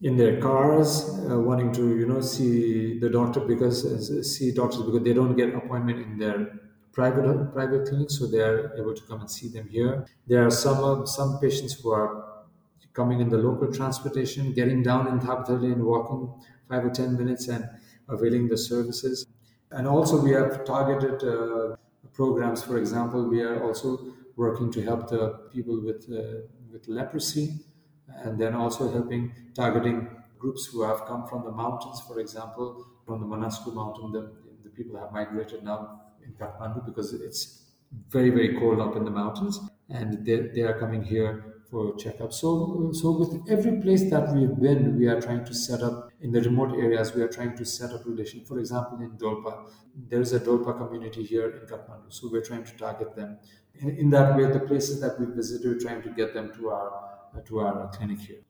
in 0.00 0.16
their 0.16 0.40
cars, 0.40 0.90
uh, 1.28 1.38
wanting 1.40 1.72
to 1.72 1.84
you 1.98 2.06
know 2.06 2.20
see 2.20 2.98
the 3.00 3.10
doctor 3.10 3.40
because 3.40 3.84
uh, 3.84 4.22
see 4.22 4.52
doctors 4.52 4.82
because 4.82 5.02
they 5.02 5.12
don't 5.12 5.36
get 5.36 5.54
appointment 5.54 5.98
in 6.06 6.18
their 6.18 6.38
private 6.92 7.52
private 7.52 7.88
clinics, 7.88 8.18
so 8.18 8.26
they 8.26 8.40
are 8.40 8.74
able 8.78 8.94
to 8.94 9.02
come 9.08 9.20
and 9.20 9.30
see 9.30 9.48
them 9.48 9.68
here. 9.68 10.06
There 10.26 10.46
are 10.46 10.50
some 10.50 10.84
uh, 10.84 11.06
some 11.06 11.38
patients 11.40 11.80
who 11.80 11.90
are 11.90 12.10
coming 12.92 13.20
in 13.20 13.28
the 13.28 13.38
local 13.38 13.72
transportation, 13.72 14.52
getting 14.52 14.82
down 14.82 15.08
in 15.08 15.18
Thapatali 15.20 15.72
and 15.72 15.84
walking 15.84 16.22
five 16.68 16.84
or 16.84 16.90
ten 16.90 17.16
minutes 17.16 17.48
and 17.48 17.68
availing 18.08 18.48
the 18.48 18.56
services. 18.58 19.26
And 19.70 19.86
also 19.86 20.20
we 20.20 20.30
have 20.32 20.64
targeted 20.64 21.22
uh, 21.22 21.76
programs. 22.12 22.62
For 22.62 22.78
example, 22.78 23.28
we 23.28 23.42
are 23.42 23.62
also 23.62 24.14
working 24.38 24.70
to 24.72 24.80
help 24.82 25.08
the 25.08 25.22
people 25.54 25.76
with, 25.88 26.02
uh, 26.10 26.46
with 26.72 26.88
leprosy, 26.88 27.46
and 28.24 28.40
then 28.40 28.54
also 28.54 28.90
helping 28.90 29.22
targeting 29.54 29.98
groups 30.38 30.66
who 30.66 30.82
have 30.82 31.04
come 31.06 31.26
from 31.26 31.44
the 31.44 31.50
mountains, 31.50 32.00
for 32.06 32.20
example, 32.20 32.68
from 33.06 33.20
the 33.20 33.26
Manaslu 33.26 33.74
mountain. 33.74 34.12
The, 34.12 34.22
the 34.62 34.70
people 34.70 34.98
have 34.98 35.12
migrated 35.12 35.62
now 35.64 35.80
in 36.24 36.32
Kathmandu 36.34 36.84
because 36.86 37.12
it's 37.12 37.72
very, 38.08 38.30
very 38.30 38.58
cold 38.58 38.80
up 38.80 38.96
in 38.96 39.04
the 39.04 39.10
mountains, 39.10 39.58
and 39.88 40.24
they, 40.24 40.36
they 40.54 40.62
are 40.62 40.78
coming 40.78 41.02
here 41.02 41.57
for 41.70 41.94
checkup. 41.96 42.32
So, 42.32 42.90
so 42.92 43.10
with 43.10 43.50
every 43.50 43.80
place 43.80 44.10
that 44.10 44.32
we've 44.34 44.58
been, 44.58 44.98
we 44.98 45.06
are 45.06 45.20
trying 45.20 45.44
to 45.44 45.54
set 45.54 45.82
up 45.82 46.10
in 46.20 46.32
the 46.32 46.40
remote 46.40 46.78
areas. 46.78 47.14
We 47.14 47.22
are 47.22 47.28
trying 47.28 47.56
to 47.58 47.64
set 47.64 47.92
up 47.92 48.06
relation. 48.06 48.44
For 48.44 48.58
example, 48.58 48.98
in 49.00 49.10
Dolpa, 49.18 49.68
there 50.08 50.20
is 50.20 50.32
a 50.32 50.40
Dolpa 50.40 50.78
community 50.78 51.24
here 51.24 51.50
in 51.50 51.66
Kathmandu, 51.66 52.10
so 52.10 52.28
we're 52.32 52.44
trying 52.44 52.64
to 52.64 52.76
target 52.76 53.14
them. 53.14 53.38
In, 53.80 53.90
in 53.90 54.10
that 54.10 54.36
way, 54.36 54.50
the 54.50 54.60
places 54.60 55.00
that 55.00 55.20
we 55.20 55.26
visited, 55.26 55.66
we're 55.66 55.80
trying 55.80 56.02
to 56.02 56.10
get 56.10 56.32
them 56.34 56.52
to 56.54 56.70
our 56.70 57.08
to 57.46 57.58
our 57.60 57.88
clinic 57.88 58.20
here. 58.20 58.40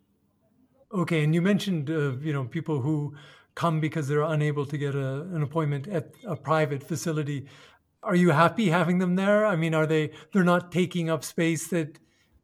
Okay, 0.95 1.25
and 1.25 1.35
you 1.35 1.43
mentioned 1.43 1.91
uh, 1.91 2.17
you 2.19 2.33
know 2.33 2.45
people 2.45 2.81
who 2.81 3.15
come 3.55 3.81
because 3.81 4.07
they're 4.07 4.23
unable 4.23 4.65
to 4.65 4.79
get 4.79 4.95
a, 4.95 5.23
an 5.35 5.43
appointment 5.43 5.89
at 5.89 6.13
a 6.25 6.37
private 6.37 6.83
facility. 6.83 7.47
Are 8.03 8.15
you 8.15 8.31
happy 8.31 8.71
having 8.71 9.01
them 9.01 9.17
there? 9.17 9.45
I 9.45 9.57
mean, 9.57 9.75
are 9.75 9.87
they 9.87 10.13
they're 10.33 10.45
not 10.45 10.71
taking 10.71 11.11
up 11.11 11.25
space 11.25 11.67
that 11.69 11.99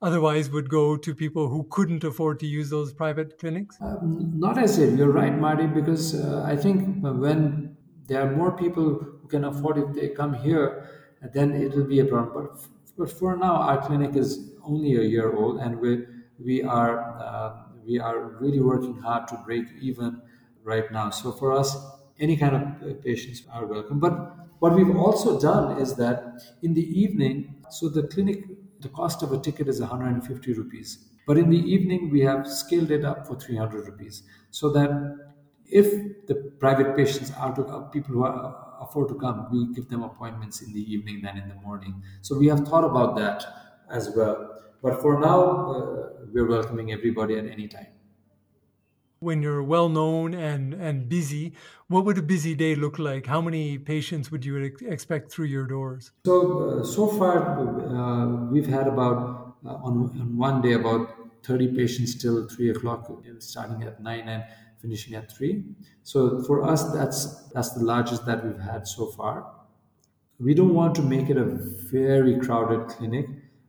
otherwise 0.04 0.50
would 0.50 0.68
go 0.68 0.96
to 0.96 1.14
people 1.14 1.48
who 1.48 1.66
couldn't 1.70 2.04
afford 2.04 2.38
to 2.40 2.46
use 2.46 2.70
those 2.70 2.92
private 2.92 3.38
clinics? 3.38 3.78
Um, 3.80 4.32
not 4.38 4.58
as 4.58 4.78
if 4.78 4.98
you're 4.98 5.10
right, 5.10 5.36
Marty, 5.36 5.66
because 5.66 6.14
uh, 6.14 6.44
I 6.46 6.56
think 6.56 7.02
when 7.02 7.76
there 8.06 8.20
are 8.22 8.30
more 8.36 8.52
people 8.52 8.98
who 9.20 9.28
can 9.28 9.44
afford 9.44 9.78
it, 9.78 9.94
they 9.94 10.08
come 10.08 10.34
here, 10.34 10.88
then 11.32 11.52
it 11.52 11.74
will 11.74 11.86
be 11.86 12.00
a 12.00 12.04
problem. 12.04 12.32
But, 12.34 12.66
but 12.98 13.10
for 13.18 13.36
now, 13.36 13.54
our 13.54 13.80
clinic 13.86 14.14
is 14.14 14.52
only 14.62 14.96
a 14.96 15.02
year 15.02 15.32
old, 15.34 15.60
and 15.60 15.80
we 15.80 16.04
we 16.38 16.62
are 16.62 16.94
uh, 17.18 17.52
we 17.86 17.98
are 17.98 18.18
really 18.40 18.60
working 18.60 18.96
hard 19.00 19.28
to 19.28 19.36
break 19.46 19.66
even 19.80 20.20
right 20.62 20.90
now. 20.92 21.10
So 21.10 21.32
for 21.32 21.52
us, 21.52 21.76
any 22.20 22.36
kind 22.36 22.54
of 22.56 22.62
uh, 22.62 22.94
patients 23.02 23.42
are 23.52 23.66
welcome. 23.66 24.00
But 24.00 24.14
what 24.58 24.74
we've 24.74 24.96
also 24.96 25.40
done 25.40 25.78
is 25.78 25.94
that 25.96 26.40
in 26.62 26.74
the 26.74 26.86
evening, 27.02 27.54
so 27.70 27.88
the 27.88 28.04
clinic 28.04 28.44
the 28.85 28.88
cost 28.90 29.23
of 29.23 29.33
a 29.33 29.38
ticket 29.38 29.68
is 29.68 29.81
150 29.81 30.53
rupees. 30.53 30.99
But 31.27 31.38
in 31.38 31.51
the 31.51 31.59
evening, 31.59 32.11
we 32.11 32.20
have 32.20 32.47
scaled 32.47 32.90
it 32.92 33.05
up 33.05 33.27
for 33.27 33.35
300 33.40 33.87
rupees 33.88 34.23
so 34.51 34.70
that 34.73 34.90
if 35.66 36.27
the 36.27 36.37
private 36.61 36.97
patients 36.97 37.33
are 37.37 37.55
to 37.57 37.64
uh, 37.64 37.81
people 37.88 38.14
who 38.14 38.25
are, 38.25 38.77
afford 38.81 39.09
to 39.09 39.14
come, 39.14 39.49
we 39.51 39.75
give 39.75 39.88
them 39.88 40.03
appointments 40.03 40.61
in 40.62 40.73
the 40.73 40.85
evening 40.92 41.23
than 41.23 41.38
in 41.38 41.49
the 41.49 41.55
morning. 41.57 42.03
So 42.23 42.38
we 42.38 42.47
have 42.49 42.61
thought 42.68 42.85
about 42.85 43.16
that 43.16 43.44
as 43.90 44.11
well. 44.14 44.61
But 44.83 45.01
for 45.01 45.18
now, 45.18 45.40
uh, 45.70 46.11
we're 46.33 46.47
welcoming 46.47 46.92
everybody 46.92 47.38
at 47.38 47.47
any 47.47 47.68
time 47.68 47.87
when 49.24 49.42
you're 49.42 49.62
well 49.62 49.88
known 49.88 50.34
and 50.34 50.74
and 50.74 51.08
busy 51.08 51.54
what 51.88 52.04
would 52.04 52.18
a 52.18 52.22
busy 52.22 52.54
day 52.54 52.74
look 52.74 52.98
like? 52.98 53.26
How 53.26 53.40
many 53.40 53.78
patients 53.78 54.30
would 54.30 54.44
you 54.44 54.56
expect 54.96 55.30
through 55.30 55.46
your 55.46 55.66
doors? 55.66 56.12
So 56.24 56.80
uh, 56.80 56.84
so 56.84 57.08
far 57.08 57.37
uh, 57.60 58.26
we've 58.52 58.66
had 58.66 58.87
about 58.87 59.56
uh, 59.64 59.87
on, 59.87 59.92
on 60.20 60.37
one 60.37 60.62
day 60.62 60.72
about 60.72 61.14
30 61.42 61.74
patients 61.74 62.14
till 62.14 62.48
3 62.48 62.70
o'clock 62.70 63.10
starting 63.38 63.82
at 63.82 64.02
9 64.02 64.28
and 64.28 64.44
finishing 64.80 65.14
at 65.14 65.30
3 65.30 65.62
so 66.02 66.42
for 66.42 66.64
us 66.64 66.90
that's 66.92 67.48
that's 67.48 67.70
the 67.72 67.84
largest 67.84 68.24
that 68.26 68.44
we've 68.44 68.60
had 68.60 68.87
so 68.87 69.06
far. 69.06 69.50
We 70.40 70.52
don't 70.54 70.74
want 70.74 70.94
to 70.96 71.02
make 71.02 71.30
it 71.30 71.37
a 71.37 71.44
very 71.44 72.40
crowded 72.40 72.88
clinic. 72.88 73.26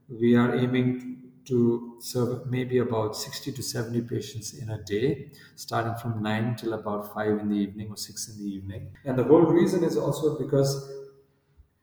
We 0.10 0.36
are 0.36 0.56
aiming 0.56 1.22
to 1.46 1.85
serve 2.00 2.48
maybe 2.48 2.80
about 2.80 3.16
60 3.16 3.52
to 3.52 3.64
70 3.64 4.02
patients 4.02 4.54
in 4.54 4.70
a 4.70 4.84
day, 4.84 5.32
starting 5.56 5.96
from 5.96 6.22
9 6.22 6.56
till 6.56 6.74
about 6.74 7.14
5 7.14 7.40
in 7.40 7.50
the 7.50 7.56
evening 7.56 7.90
or 7.90 7.98
6 7.98 8.28
in 8.30 8.44
the 8.44 8.50
evening. 8.50 8.96
And 9.06 9.18
the 9.18 9.24
whole 9.24 9.42
reason 9.42 9.84
is 9.84 9.98
also 9.98 10.38
because 10.38 10.92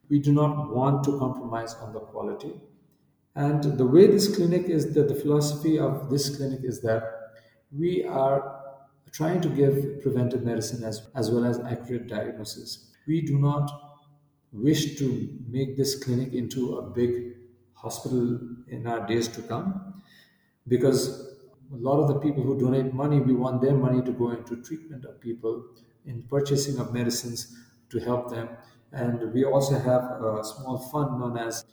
we 0.09 0.19
do 0.19 0.33
not 0.33 0.71
want 0.71 1.05
to 1.05 1.19
compromise 1.19 1.75
on 1.75 1.93
the 1.93 2.01
quality. 2.01 2.53
And 3.35 3.63
the 3.79 3.87
way 3.87 4.07
this 4.07 4.35
clinic 4.35 4.65
is, 4.67 4.93
that 4.95 5.09
the 5.09 5.15
philosophy 5.15 5.79
of 5.79 6.11
this 6.11 6.37
clinic 6.37 6.61
is 6.65 6.83
that 6.83 7.03
we 7.71 8.05
are 8.05 8.61
trying 9.11 9.41
to 9.41 9.49
give 9.49 10.03
preventive 10.03 10.43
medicine 10.43 10.85
as, 10.85 11.09
as 11.15 11.31
well 11.31 11.45
as 11.45 11.59
accurate 11.61 12.09
diagnosis. 12.09 12.93
We 13.07 13.23
do 13.23 13.39
not 13.39 13.71
wish 14.53 14.97
to 14.99 15.39
make 15.49 15.77
this 15.77 16.03
clinic 16.03 16.35
into 16.35 16.77
a 16.77 16.83
big 16.83 17.35
hospital 17.85 18.39
in 18.69 18.87
our 18.87 19.07
days 19.07 19.29
to 19.29 19.43
come 19.43 20.03
because 20.69 21.05
a 21.73 21.77
lot 21.77 21.99
of 22.03 22.09
the 22.09 22.19
people 22.21 22.43
who 22.43 22.59
donate 22.59 22.93
money, 22.93 23.21
we 23.21 23.33
want 23.35 23.63
their 23.63 23.75
money 23.75 24.03
to 24.03 24.13
go 24.13 24.31
into 24.31 24.63
treatment 24.63 25.05
of 25.05 25.21
people, 25.21 25.65
in 26.05 26.23
purchasing 26.25 26.79
of 26.79 26.93
medicines 26.93 27.57
to 27.89 27.99
help 27.99 28.31
them. 28.31 28.49
And 28.93 29.33
we 29.33 29.45
also 29.45 29.79
have 29.79 30.03
a 30.23 30.45
small 30.45 30.79
fund 30.91 31.19
known 31.19 31.39
as 31.39 31.65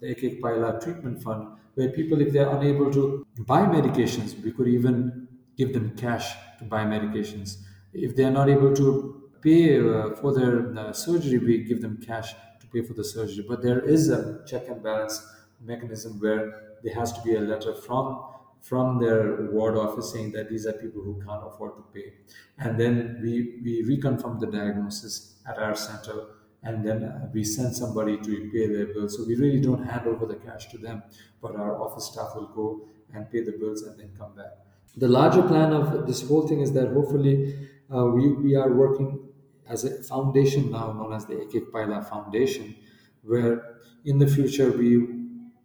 the 0.00 0.10
Ek 0.10 0.40
Paila 0.40 0.82
Treatment 0.82 1.22
Fund, 1.22 1.58
where 1.74 1.90
people, 1.90 2.20
if 2.20 2.32
they're 2.32 2.48
unable 2.48 2.90
to 2.92 3.26
buy 3.40 3.62
medications, 3.66 4.42
we 4.42 4.52
could 4.52 4.68
even 4.68 5.28
give 5.56 5.72
them 5.72 5.94
cash 5.96 6.34
to 6.58 6.64
buy 6.64 6.84
medications. 6.84 7.62
If 7.92 8.16
they're 8.16 8.30
not 8.30 8.48
able 8.48 8.74
to 8.74 9.30
pay 9.42 9.78
uh, 9.78 10.14
for 10.16 10.32
their 10.32 10.76
uh, 10.78 10.92
surgery, 10.92 11.38
we 11.38 11.64
give 11.64 11.82
them 11.82 11.98
cash 11.98 12.32
to 12.60 12.66
pay 12.72 12.82
for 12.82 12.94
the 12.94 13.04
surgery. 13.04 13.44
But 13.46 13.62
there 13.62 13.80
is 13.80 14.08
a 14.08 14.42
check 14.46 14.68
and 14.68 14.82
balance 14.82 15.20
mechanism 15.62 16.18
where 16.20 16.76
there 16.82 16.94
has 16.94 17.12
to 17.12 17.22
be 17.22 17.34
a 17.34 17.40
letter 17.40 17.74
from 17.74 18.28
from 18.60 19.00
their 19.00 19.50
ward 19.50 19.76
office 19.76 20.12
saying 20.12 20.30
that 20.32 20.48
these 20.48 20.66
are 20.66 20.72
people 20.74 21.02
who 21.02 21.20
can't 21.24 21.44
afford 21.44 21.76
to 21.76 21.82
pay. 21.92 22.14
And 22.58 22.78
then 22.78 23.18
we 23.22 23.60
we 23.64 23.84
reconfirm 23.84 24.40
the 24.40 24.46
diagnosis 24.46 25.40
at 25.46 25.58
our 25.58 25.74
center 25.74 26.36
and 26.62 26.86
then 26.86 27.30
we 27.34 27.42
send 27.42 27.74
somebody 27.74 28.16
to 28.18 28.50
pay 28.52 28.68
their 28.68 28.86
bills. 28.86 29.16
So 29.16 29.24
we 29.26 29.34
really 29.34 29.60
don't 29.60 29.82
hand 29.82 30.06
over 30.06 30.26
the 30.26 30.36
cash 30.36 30.68
to 30.70 30.78
them 30.78 31.02
but 31.40 31.56
our 31.56 31.80
office 31.80 32.06
staff 32.12 32.34
will 32.34 32.46
go 32.60 32.88
and 33.12 33.30
pay 33.30 33.42
the 33.42 33.52
bills 33.52 33.82
and 33.82 33.98
then 33.98 34.14
come 34.16 34.34
back. 34.34 34.52
The 34.96 35.08
larger 35.08 35.42
plan 35.42 35.72
of 35.72 36.06
this 36.06 36.26
whole 36.26 36.46
thing 36.46 36.60
is 36.60 36.72
that 36.72 36.88
hopefully 36.92 37.68
uh, 37.94 38.06
we, 38.06 38.32
we 38.32 38.54
are 38.54 38.72
working 38.72 39.28
as 39.66 39.84
a 39.84 40.02
foundation 40.02 40.70
now 40.70 40.92
known 40.92 41.12
as 41.12 41.26
the 41.26 41.40
Ek 41.40 41.72
Paila 41.72 42.06
Foundation, 42.08 42.76
where 43.22 43.78
in 44.04 44.18
the 44.18 44.26
future 44.26 44.70
we 44.70 45.21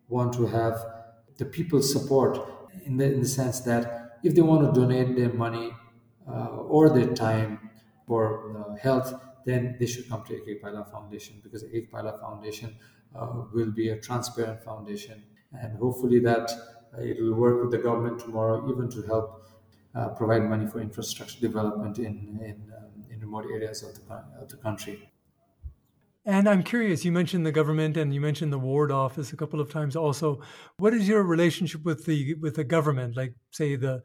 want 0.08 0.34
to 0.34 0.46
have 0.48 0.76
the 1.38 1.46
people's 1.46 1.92
support 1.92 2.38
in 2.86 2.98
the, 2.98 3.06
in 3.06 3.22
the 3.22 3.28
sense 3.28 3.60
that 3.62 4.20
if 4.24 4.34
they 4.36 4.42
want 4.42 4.74
to 4.74 4.80
donate 4.80 5.16
their 5.16 5.32
money 5.34 5.72
uh, 6.28 6.48
or 6.48 6.90
their 6.90 7.14
time 7.14 7.70
for 8.06 8.58
uh, 8.58 8.76
health, 8.76 9.14
then 9.46 9.76
they 9.80 9.86
should 9.86 10.08
come 10.10 10.24
to 10.26 10.36
Ek 10.36 10.62
Paila 10.62 10.90
Foundation 10.92 11.40
because 11.44 11.64
Ek 11.74 11.92
Paila 11.92 12.20
Foundation 12.20 12.76
uh, 13.16 13.44
will 13.54 13.72
be 13.72 13.90
a 13.90 14.00
transparent 14.00 14.62
foundation 14.64 15.24
and 15.54 15.78
hopefully 15.78 16.20
that 16.20 16.52
uh, 16.98 17.02
it 17.02 17.22
will 17.22 17.34
work 17.36 17.62
with 17.62 17.72
the 17.72 17.78
government 17.78 18.20
tomorrow 18.20 18.70
even 18.70 18.90
to 18.90 19.02
help 19.04 19.46
uh, 19.96 20.10
provide 20.10 20.44
money 20.44 20.68
for 20.68 20.80
infrastructure 20.80 21.40
development 21.40 21.98
in, 21.98 22.40
in, 22.44 22.74
um, 22.78 23.06
in 23.10 23.20
remote 23.20 23.46
areas 23.52 23.84
of 23.84 23.94
the, 23.96 24.14
of 24.42 24.50
the 24.50 24.58
country. 24.58 25.10
And 26.28 26.50
I'm 26.50 26.62
curious, 26.62 27.06
you 27.06 27.14
mentioned 27.14 27.46
the 27.46 27.54
government 27.54 27.96
and 27.96 28.14
you 28.14 28.20
mentioned 28.20 28.52
the 28.52 28.60
ward 28.60 28.92
office 28.92 29.32
a 29.32 29.38
couple 29.38 29.62
of 29.62 29.72
times 29.72 29.96
also. 29.96 30.42
What 30.76 30.94
is 30.94 31.08
your 31.08 31.24
relationship 31.24 31.86
with 31.86 32.06
the 32.06 32.34
with 32.42 32.56
the 32.56 32.66
government, 32.66 33.16
like 33.16 33.34
say 33.52 33.78
the 33.78 34.04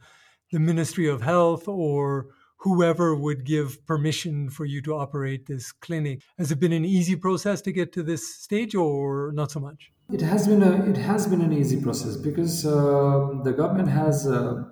the 0.53 0.61
Ministry 0.61 1.09
of 1.09 1.21
Health 1.21 1.67
or 1.67 2.29
whoever 2.59 3.17
would 3.17 3.45
give 3.45 3.85
permission 3.87 4.51
for 4.51 4.65
you 4.65 4.81
to 4.83 4.95
operate 4.95 5.47
this 5.47 5.73
clinic? 5.73 6.23
Has 6.39 6.53
it 6.53 6.61
been 6.61 6.73
an 6.73 6.85
easy 6.85 7.17
process 7.17 7.61
to 7.63 7.73
get 7.73 7.93
to 7.95 8.05
this 8.05 8.37
stage 8.37 8.77
or 8.77 9.33
not 9.35 9.51
so 9.51 9.59
much? 9.59 9.91
It 10.13 10.21
has 10.21 10.47
been 10.47 10.63
a 10.63 10.89
it 10.89 10.99
has 10.99 11.27
been 11.27 11.43
an 11.43 11.53
easy 11.53 11.83
process 11.83 12.17
because 12.17 12.65
uh, 12.65 13.43
the 13.43 13.53
government 13.53 13.89
has 13.89 14.29
uh, 14.29 14.63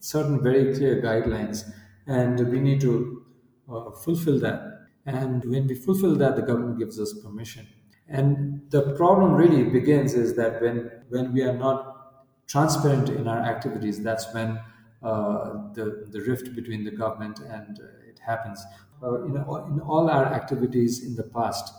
certain 0.00 0.42
very 0.42 0.74
clear 0.74 1.00
guidelines 1.00 1.64
and 2.06 2.50
we 2.52 2.60
need 2.60 2.82
to 2.82 3.24
uh, 3.72 3.92
fulfill 3.92 4.38
that 4.40 4.77
and 5.08 5.44
when 5.44 5.66
we 5.66 5.74
fulfill 5.74 6.14
that, 6.16 6.36
the 6.36 6.42
government 6.42 6.78
gives 6.78 7.00
us 7.00 7.12
permission. 7.22 7.66
And 8.08 8.62
the 8.70 8.94
problem 8.94 9.34
really 9.34 9.64
begins 9.64 10.14
is 10.14 10.36
that 10.36 10.60
when, 10.62 10.90
when 11.08 11.32
we 11.32 11.42
are 11.42 11.56
not 11.56 12.16
transparent 12.46 13.08
in 13.08 13.28
our 13.28 13.40
activities, 13.40 14.02
that's 14.02 14.32
when 14.34 14.60
uh, 15.02 15.72
the, 15.74 16.06
the 16.10 16.20
rift 16.22 16.54
between 16.54 16.84
the 16.84 16.90
government 16.90 17.38
and 17.40 17.78
uh, 17.80 18.08
it 18.08 18.18
happens. 18.18 18.62
Uh, 19.02 19.24
in, 19.24 19.36
in 19.36 19.80
all 19.80 20.10
our 20.10 20.26
activities 20.26 21.04
in 21.04 21.14
the 21.14 21.22
past, 21.22 21.72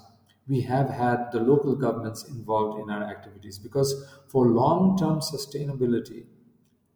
we 0.48 0.62
have 0.62 0.90
had 0.90 1.32
the 1.32 1.40
local 1.40 1.76
governments 1.76 2.24
involved 2.24 2.82
in 2.82 2.90
our 2.90 3.04
activities 3.04 3.60
because 3.60 4.06
for 4.28 4.48
long 4.48 4.98
term 4.98 5.20
sustainability, 5.20 6.26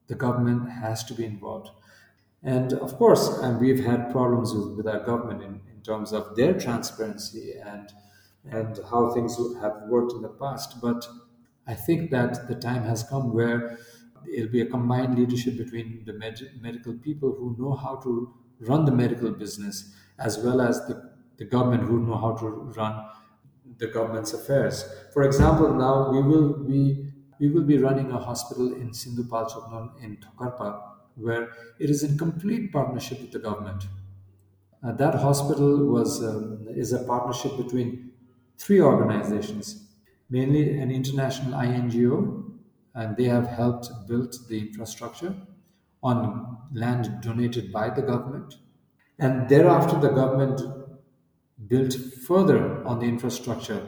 the 0.07 0.15
government 0.15 0.69
has 0.69 1.03
to 1.03 1.13
be 1.13 1.25
involved. 1.25 1.69
And 2.41 2.73
of 2.73 2.97
course, 2.97 3.27
and 3.39 3.59
we've 3.59 3.85
had 3.85 4.11
problems 4.11 4.53
with, 4.53 4.77
with 4.77 4.87
our 4.87 4.99
government 5.05 5.43
in, 5.43 5.61
terms 5.83 6.11
of 6.13 6.35
their 6.35 6.57
transparency 6.59 7.53
and 7.59 7.91
and 8.45 8.79
how 8.89 9.13
things 9.13 9.37
have 9.61 9.83
worked 9.87 10.11
in 10.13 10.21
the 10.21 10.29
past. 10.29 10.81
But 10.81 11.07
I 11.65 11.75
think 11.75 12.11
that 12.11 12.47
the 12.49 12.55
time 12.55 12.83
has 12.83 13.03
come 13.03 13.33
where 13.33 13.77
it'll 14.29 14.51
be 14.51 14.61
a 14.61 14.65
combined 14.65 15.17
leadership 15.17 15.57
between 15.57 16.03
the 16.05 16.13
med- 16.13 16.51
medical 16.61 16.93
people 16.97 17.33
who 17.35 17.55
know 17.57 17.73
how 17.73 17.95
to 17.97 18.33
run 18.59 18.85
the 18.85 18.91
medical 18.91 19.31
business 19.31 19.95
as 20.19 20.37
well 20.39 20.61
as 20.61 20.85
the, 20.87 21.13
the 21.37 21.45
government 21.45 21.83
who 21.83 22.05
know 22.05 22.17
how 22.17 22.35
to 22.35 22.47
run 22.47 23.09
the 23.77 23.87
government's 23.87 24.33
affairs. 24.33 24.83
For 25.13 25.23
example, 25.23 25.73
now 25.73 26.11
we 26.11 26.21
will 26.21 26.63
we 26.63 27.11
we 27.39 27.49
will 27.49 27.63
be 27.63 27.77
running 27.77 28.11
a 28.11 28.19
hospital 28.19 28.73
in 28.73 28.93
Sindhu 28.93 29.23
Palchok 29.23 30.01
in 30.01 30.17
Thokarpa, 30.17 30.97
where 31.15 31.51
it 31.79 31.89
is 31.89 32.03
in 32.03 32.17
complete 32.17 32.71
partnership 32.71 33.19
with 33.21 33.31
the 33.31 33.39
government. 33.39 33.85
Uh, 34.85 34.91
that 34.91 35.15
hospital 35.15 35.85
was 35.85 36.21
um, 36.23 36.67
is 36.69 36.91
a 36.91 37.03
partnership 37.03 37.55
between 37.57 38.11
three 38.57 38.81
organizations, 38.81 39.87
mainly 40.29 40.77
an 40.77 40.91
international 40.91 41.53
INGO, 41.53 42.43
and 42.95 43.15
they 43.15 43.23
have 43.23 43.47
helped 43.47 43.89
build 44.07 44.35
the 44.49 44.59
infrastructure 44.59 45.33
on 46.01 46.57
land 46.73 47.21
donated 47.21 47.71
by 47.71 47.89
the 47.89 48.01
government. 48.01 48.55
And 49.19 49.47
thereafter, 49.47 49.99
the 49.99 50.09
government 50.09 50.61
built 51.67 51.93
further 52.27 52.85
on 52.85 52.99
the 52.99 53.05
infrastructure. 53.05 53.81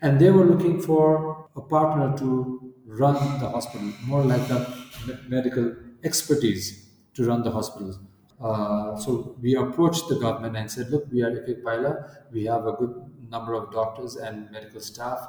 And 0.00 0.20
they 0.20 0.30
were 0.30 0.44
looking 0.44 0.80
for 0.80 1.48
a 1.56 1.60
partner 1.60 2.16
to 2.18 2.72
run 2.86 3.14
the 3.40 3.48
hospital, 3.48 3.92
more 4.04 4.22
like 4.22 4.46
the 4.48 5.20
medical 5.28 5.74
expertise 6.04 6.88
to 7.14 7.24
run 7.24 7.42
the 7.42 7.50
hospitals. 7.50 7.98
Uh, 8.40 8.96
so 8.96 9.36
we 9.40 9.54
approached 9.54 10.08
the 10.08 10.18
government 10.18 10.56
and 10.56 10.70
said, 10.70 10.90
look, 10.90 11.06
we 11.12 11.22
are 11.22 11.30
Ek 11.30 11.62
Paila. 11.62 11.92
We 12.32 12.44
have 12.44 12.66
a 12.66 12.72
good 12.72 12.94
number 13.28 13.54
of 13.54 13.70
doctors 13.70 14.16
and 14.16 14.50
medical 14.50 14.80
staff 14.80 15.20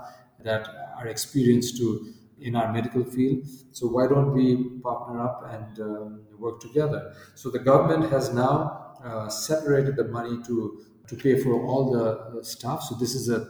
that 0.43 0.67
are 0.97 1.08
experienced 1.08 1.78
to 1.78 2.13
in 2.39 2.56
our 2.56 2.71
medical 2.74 3.04
field. 3.04 3.45
So 3.71 3.88
why 3.88 4.08
don't 4.08 4.34
we 4.34 4.80
partner 4.80 5.21
up 5.21 5.43
and 5.52 5.80
um, 5.80 6.26
work 6.39 6.60
together? 6.60 7.13
So 7.36 7.52
the 7.52 7.60
government 7.60 8.12
has 8.12 8.34
now 8.34 8.95
uh, 9.04 9.30
separated 9.30 9.95
the 9.95 10.06
money 10.06 10.41
to 10.47 10.86
to 11.08 11.15
pay 11.17 11.38
for 11.43 11.54
all 11.65 11.91
the 11.91 12.41
staff. 12.43 12.84
So 12.84 12.95
this 12.95 13.15
is 13.15 13.28
a 13.28 13.45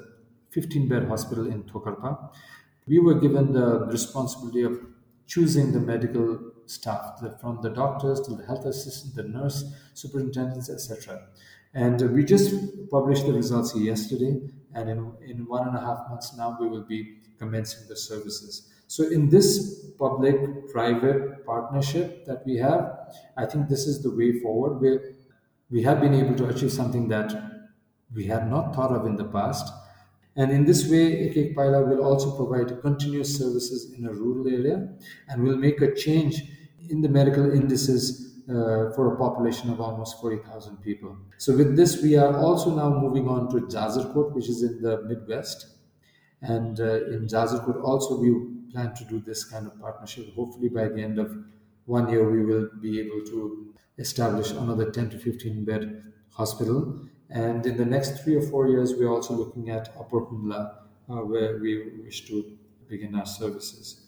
15 0.50 0.88
bed 0.90 1.08
hospital 1.08 1.46
in 1.48 1.64
Thokarpa. 1.64 2.32
We 2.88 3.00
were 3.00 3.14
given 3.20 3.54
the 3.54 3.86
responsibility 3.86 4.64
of 4.64 4.80
choosing 5.28 5.72
the 5.72 5.80
medical 5.80 6.51
staff, 6.72 7.20
the, 7.22 7.38
from 7.40 7.62
the 7.62 7.70
doctors 7.70 8.22
to 8.22 8.36
the 8.36 8.46
health 8.46 8.66
assistant, 8.66 9.16
the 9.16 9.24
nurse, 9.24 9.64
superintendents, 9.94 10.70
etc. 10.70 11.28
And 11.74 12.02
uh, 12.02 12.08
we 12.08 12.24
just 12.24 12.54
published 12.90 13.26
the 13.26 13.34
results 13.34 13.76
yesterday, 13.76 14.40
and 14.74 14.90
in, 14.90 15.14
in 15.26 15.48
one 15.48 15.68
and 15.68 15.78
a 15.78 15.82
half 15.82 16.10
months 16.10 16.36
now, 16.36 16.58
we 16.60 16.68
will 16.68 16.84
be 16.84 17.18
commencing 17.38 17.88
the 17.88 17.96
services. 17.96 18.70
So, 18.88 19.10
in 19.10 19.30
this 19.30 19.86
public 19.98 20.70
private 20.72 21.46
partnership 21.46 22.26
that 22.26 22.46
we 22.46 22.58
have, 22.58 22.98
I 23.38 23.46
think 23.46 23.70
this 23.70 23.88
is 23.88 24.04
the 24.04 24.12
way 24.12 24.40
forward. 24.40 24.80
We, 24.80 25.00
we 25.70 25.84
have 25.84 26.02
been 26.02 26.14
able 26.14 26.36
to 26.36 26.48
achieve 26.48 26.72
something 26.72 27.08
that 27.10 27.32
we 28.14 28.26
had 28.26 28.50
not 28.50 28.76
thought 28.76 28.92
of 28.92 29.06
in 29.06 29.16
the 29.16 29.26
past. 29.26 29.72
And 30.36 30.52
in 30.52 30.66
this 30.66 30.90
way, 30.90 31.30
Ek 31.30 31.56
Paila 31.56 31.88
will 31.88 32.04
also 32.04 32.36
provide 32.36 32.82
continuous 32.82 33.38
services 33.38 33.94
in 33.94 34.06
a 34.06 34.14
rural 34.14 34.48
area 34.48 34.90
and 35.28 35.44
will 35.44 35.58
make 35.58 35.82
a 35.82 35.94
change 35.94 36.42
in 36.90 37.02
the 37.02 37.10
medical 37.10 37.52
indices 37.52 38.40
uh, 38.50 38.92
for 38.96 39.14
a 39.14 39.18
population 39.18 39.70
of 39.70 39.80
almost 39.80 40.20
40,000 40.20 40.78
people. 40.78 41.18
So, 41.38 41.56
with 41.56 41.76
this, 41.76 42.02
we 42.02 42.18
are 42.18 42.36
also 42.38 42.76
now 42.76 42.90
moving 42.90 43.28
on 43.28 43.50
to 43.52 43.68
Jajarkot, 43.68 44.34
which 44.34 44.50
is 44.50 44.64
in 44.64 44.82
the 44.82 45.02
Midwest. 45.04 45.68
And 46.42 46.80
uh, 46.80 47.06
in 47.06 47.28
Jajarkot, 47.28 47.84
also, 47.84 48.20
we 48.20 48.32
plan 48.72 48.94
to 48.96 49.06
do 49.06 49.20
this 49.20 49.44
kind 49.44 49.68
of 49.68 49.80
partnership. 49.80 50.34
Hopefully, 50.34 50.70
by 50.70 50.88
the 50.90 51.02
end 51.02 51.20
of 51.20 51.36
one 51.86 52.10
year, 52.10 52.30
we 52.30 52.44
will 52.44 52.70
be 52.82 53.00
able 53.00 53.22
to 53.26 53.74
establish 53.98 54.52
another 54.52 54.92
10 54.92 55.10
to 55.12 55.20
15 55.20 55.64
bed 55.66 56.14
hospital. 56.32 57.08
And 57.30 57.66
in 57.66 57.78
the 57.78 57.86
next 57.86 58.24
three 58.24 58.36
or 58.36 58.42
four 58.42 58.68
years, 58.68 58.94
we're 58.96 59.10
also 59.12 59.34
looking 59.34 59.70
at 59.70 59.90
Upper 59.98 60.22
Humla, 60.22 60.78
uh, 61.10 61.16
where 61.18 61.58
we 61.60 62.02
wish 62.04 62.28
to 62.28 62.58
begin 62.90 63.16
our 63.16 63.26
services. 63.26 64.08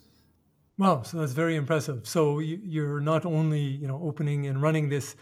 Wow, 0.77 1.03
so 1.03 1.19
that's 1.19 1.33
very 1.33 1.55
impressive. 1.55 2.07
So 2.07 2.39
you're 2.39 2.99
not 2.99 3.25
only 3.25 3.61
you 3.61 3.87
know 3.87 4.01
opening 4.03 4.47
and 4.47 4.61
running 4.61 4.89
this 4.89 5.15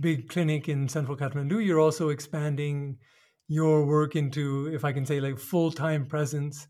big 0.00 0.28
clinic 0.28 0.68
in 0.68 0.88
central 0.88 1.16
Kathmandu, 1.16 1.64
you're 1.64 1.80
also 1.80 2.08
expanding 2.08 2.98
your 3.46 3.84
work 3.84 4.16
into, 4.16 4.70
if 4.72 4.84
I 4.84 4.92
can 4.92 5.04
say, 5.04 5.20
like 5.20 5.38
full 5.38 5.70
time 5.70 6.06
presence 6.06 6.66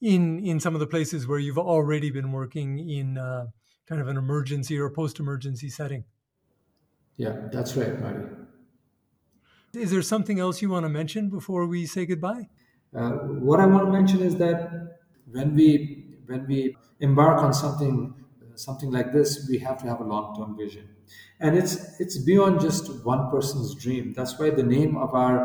in 0.00 0.44
in 0.44 0.60
some 0.60 0.74
of 0.74 0.80
the 0.80 0.86
places 0.86 1.26
where 1.26 1.38
you've 1.38 1.58
already 1.58 2.10
been 2.10 2.30
working 2.32 2.78
in 2.78 3.16
uh, 3.16 3.46
kind 3.88 4.00
of 4.00 4.08
an 4.08 4.16
emergency 4.16 4.78
or 4.78 4.90
post 4.90 5.18
emergency 5.18 5.70
setting. 5.70 6.04
Yeah, 7.16 7.48
that's 7.50 7.74
right, 7.74 7.98
Marty. 8.00 8.24
Is 9.74 9.90
there 9.90 10.02
something 10.02 10.38
else 10.38 10.62
you 10.62 10.70
want 10.70 10.84
to 10.84 10.88
mention 10.88 11.30
before 11.30 11.66
we 11.66 11.86
say 11.86 12.06
goodbye? 12.06 12.48
Uh, 12.96 13.10
what 13.10 13.60
I 13.60 13.66
want 13.66 13.86
to 13.86 13.92
mention 13.92 14.20
is 14.20 14.36
that 14.36 14.70
when 15.30 15.54
we 15.54 15.97
when 16.28 16.46
we 16.46 16.76
embark 17.00 17.42
on 17.42 17.52
something 17.54 18.14
something 18.54 18.90
like 18.90 19.12
this, 19.12 19.46
we 19.48 19.58
have 19.58 19.78
to 19.82 19.86
have 19.88 20.00
a 20.00 20.04
long-term 20.04 20.56
vision, 20.56 20.88
and 21.40 21.56
it's 21.56 22.00
it's 22.00 22.18
beyond 22.18 22.60
just 22.60 23.04
one 23.04 23.30
person's 23.30 23.74
dream. 23.74 24.12
That's 24.12 24.38
why 24.38 24.50
the 24.50 24.62
name 24.62 24.96
of 24.96 25.14
our 25.14 25.36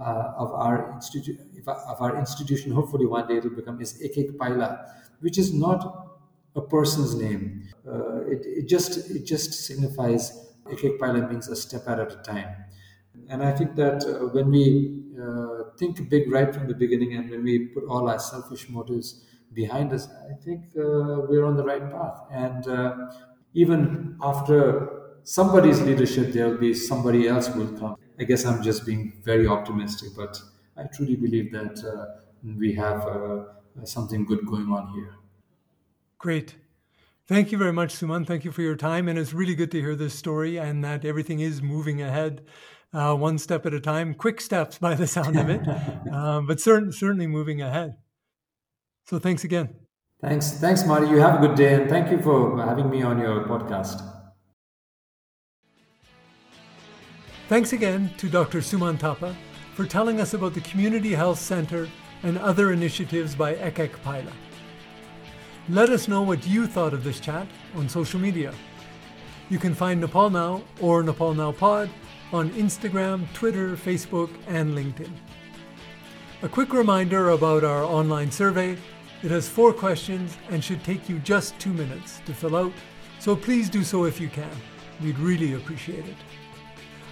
uh, 0.00 0.32
of 0.36 0.52
our 0.52 0.92
institute 0.94 1.38
of 1.68 2.00
our 2.00 2.18
institution, 2.18 2.72
hopefully 2.72 3.06
one 3.06 3.28
day 3.28 3.36
it 3.36 3.44
will 3.44 3.56
become 3.62 3.80
is 3.80 4.00
Ek 4.02 4.16
Ek 4.18 4.30
Paila, 4.38 4.70
which 5.20 5.38
is 5.38 5.52
not 5.52 6.08
a 6.56 6.60
person's 6.62 7.14
name. 7.14 7.68
Uh, 7.86 8.20
it, 8.26 8.44
it 8.46 8.68
just 8.68 9.10
it 9.10 9.24
just 9.24 9.52
signifies 9.66 10.54
Ek 10.70 10.84
Ek 10.84 10.98
Paila 11.00 11.28
means 11.30 11.48
a 11.48 11.56
step 11.56 11.86
at 11.88 12.00
a 12.00 12.06
time. 12.22 12.64
And 13.28 13.42
I 13.42 13.52
think 13.52 13.76
that 13.76 14.04
uh, 14.04 14.28
when 14.28 14.50
we 14.50 15.04
uh, 15.20 15.70
think 15.76 16.08
big 16.08 16.30
right 16.30 16.52
from 16.54 16.66
the 16.66 16.74
beginning 16.74 17.14
and 17.14 17.30
when 17.30 17.42
we 17.44 17.68
put 17.68 17.84
all 17.84 18.08
our 18.08 18.18
selfish 18.18 18.68
motives 18.68 19.24
behind 19.54 19.92
us, 19.92 20.08
I 20.30 20.34
think 20.44 20.64
uh, 20.76 21.26
we're 21.28 21.44
on 21.44 21.56
the 21.56 21.64
right 21.64 21.90
path. 21.90 22.24
And 22.30 22.66
uh, 22.66 22.96
even 23.54 24.16
after 24.22 25.16
somebody's 25.24 25.80
leadership, 25.80 26.32
there'll 26.32 26.58
be 26.58 26.74
somebody 26.74 27.28
else 27.28 27.48
who 27.48 27.60
will 27.60 27.78
come. 27.78 27.96
I 28.18 28.24
guess 28.24 28.44
I'm 28.44 28.62
just 28.62 28.86
being 28.86 29.20
very 29.22 29.46
optimistic, 29.46 30.10
but 30.16 30.40
I 30.76 30.84
truly 30.84 31.16
believe 31.16 31.52
that 31.52 31.84
uh, 31.84 32.20
we 32.44 32.74
have 32.74 33.06
uh, 33.06 33.44
something 33.84 34.24
good 34.24 34.46
going 34.46 34.68
on 34.68 34.92
here. 34.94 35.14
Great. 36.18 36.56
Thank 37.26 37.52
you 37.52 37.58
very 37.58 37.72
much, 37.72 37.94
Suman. 37.94 38.26
Thank 38.26 38.44
you 38.44 38.52
for 38.52 38.62
your 38.62 38.76
time. 38.76 39.08
And 39.08 39.18
it's 39.18 39.32
really 39.32 39.54
good 39.54 39.70
to 39.72 39.80
hear 39.80 39.96
this 39.96 40.14
story 40.14 40.58
and 40.58 40.84
that 40.84 41.04
everything 41.04 41.40
is 41.40 41.62
moving 41.62 42.02
ahead 42.02 42.42
uh, 42.92 43.14
one 43.14 43.38
step 43.38 43.64
at 43.66 43.72
a 43.72 43.80
time, 43.80 44.14
quick 44.14 44.40
steps 44.40 44.78
by 44.78 44.94
the 44.94 45.06
sound 45.06 45.38
of 45.38 45.48
it, 45.48 45.62
um, 46.12 46.46
but 46.48 46.60
certain, 46.60 46.92
certainly 46.92 47.26
moving 47.26 47.62
ahead. 47.62 47.96
So 49.06 49.18
thanks 49.18 49.44
again. 49.44 49.74
Thanks. 50.20 50.52
Thanks, 50.52 50.86
Marty. 50.86 51.08
You 51.08 51.16
have 51.18 51.42
a 51.42 51.46
good 51.46 51.56
day. 51.56 51.74
And 51.74 51.90
thank 51.90 52.10
you 52.10 52.20
for 52.20 52.56
having 52.64 52.88
me 52.88 53.02
on 53.02 53.18
your 53.18 53.44
podcast. 53.44 54.08
Thanks 57.48 57.72
again 57.72 58.10
to 58.18 58.28
Dr. 58.28 58.60
Suman 58.60 58.98
Thapa 58.98 59.34
for 59.74 59.84
telling 59.84 60.20
us 60.20 60.32
about 60.32 60.54
the 60.54 60.60
Community 60.60 61.12
Health 61.12 61.38
Center 61.38 61.88
and 62.22 62.38
other 62.38 62.72
initiatives 62.72 63.34
by 63.34 63.54
Ek 63.56 63.80
Ek 63.80 64.02
Paila. 64.04 64.32
Let 65.68 65.90
us 65.90 66.08
know 66.08 66.22
what 66.22 66.46
you 66.46 66.66
thought 66.66 66.94
of 66.94 67.04
this 67.04 67.20
chat 67.20 67.46
on 67.74 67.88
social 67.88 68.20
media. 68.20 68.54
You 69.50 69.58
can 69.58 69.74
find 69.74 70.00
Nepal 70.00 70.30
Now 70.30 70.62
or 70.80 71.02
Nepal 71.02 71.34
Now 71.34 71.52
Pod 71.52 71.90
on 72.32 72.50
Instagram, 72.50 73.30
Twitter, 73.34 73.76
Facebook, 73.76 74.30
and 74.46 74.74
LinkedIn. 74.74 75.10
A 76.44 76.48
quick 76.48 76.72
reminder 76.72 77.28
about 77.28 77.62
our 77.62 77.84
online 77.84 78.28
survey. 78.28 78.76
It 79.22 79.30
has 79.30 79.48
four 79.48 79.72
questions 79.72 80.36
and 80.50 80.62
should 80.62 80.82
take 80.82 81.08
you 81.08 81.20
just 81.20 81.56
two 81.60 81.72
minutes 81.72 82.20
to 82.26 82.34
fill 82.34 82.56
out, 82.56 82.72
so 83.20 83.36
please 83.36 83.70
do 83.70 83.84
so 83.84 84.06
if 84.06 84.20
you 84.20 84.28
can. 84.28 84.50
We'd 85.00 85.20
really 85.20 85.54
appreciate 85.54 86.04
it. 86.04 86.16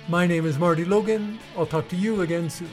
My 0.09 0.27
name 0.27 0.47
is 0.47 0.59
Marty 0.59 0.85
Logan. 0.85 1.38
I'll 1.57 1.64
talk 1.64 1.88
to 1.90 1.97
you 1.97 2.23
again 2.23 2.51
soon. 2.51 2.71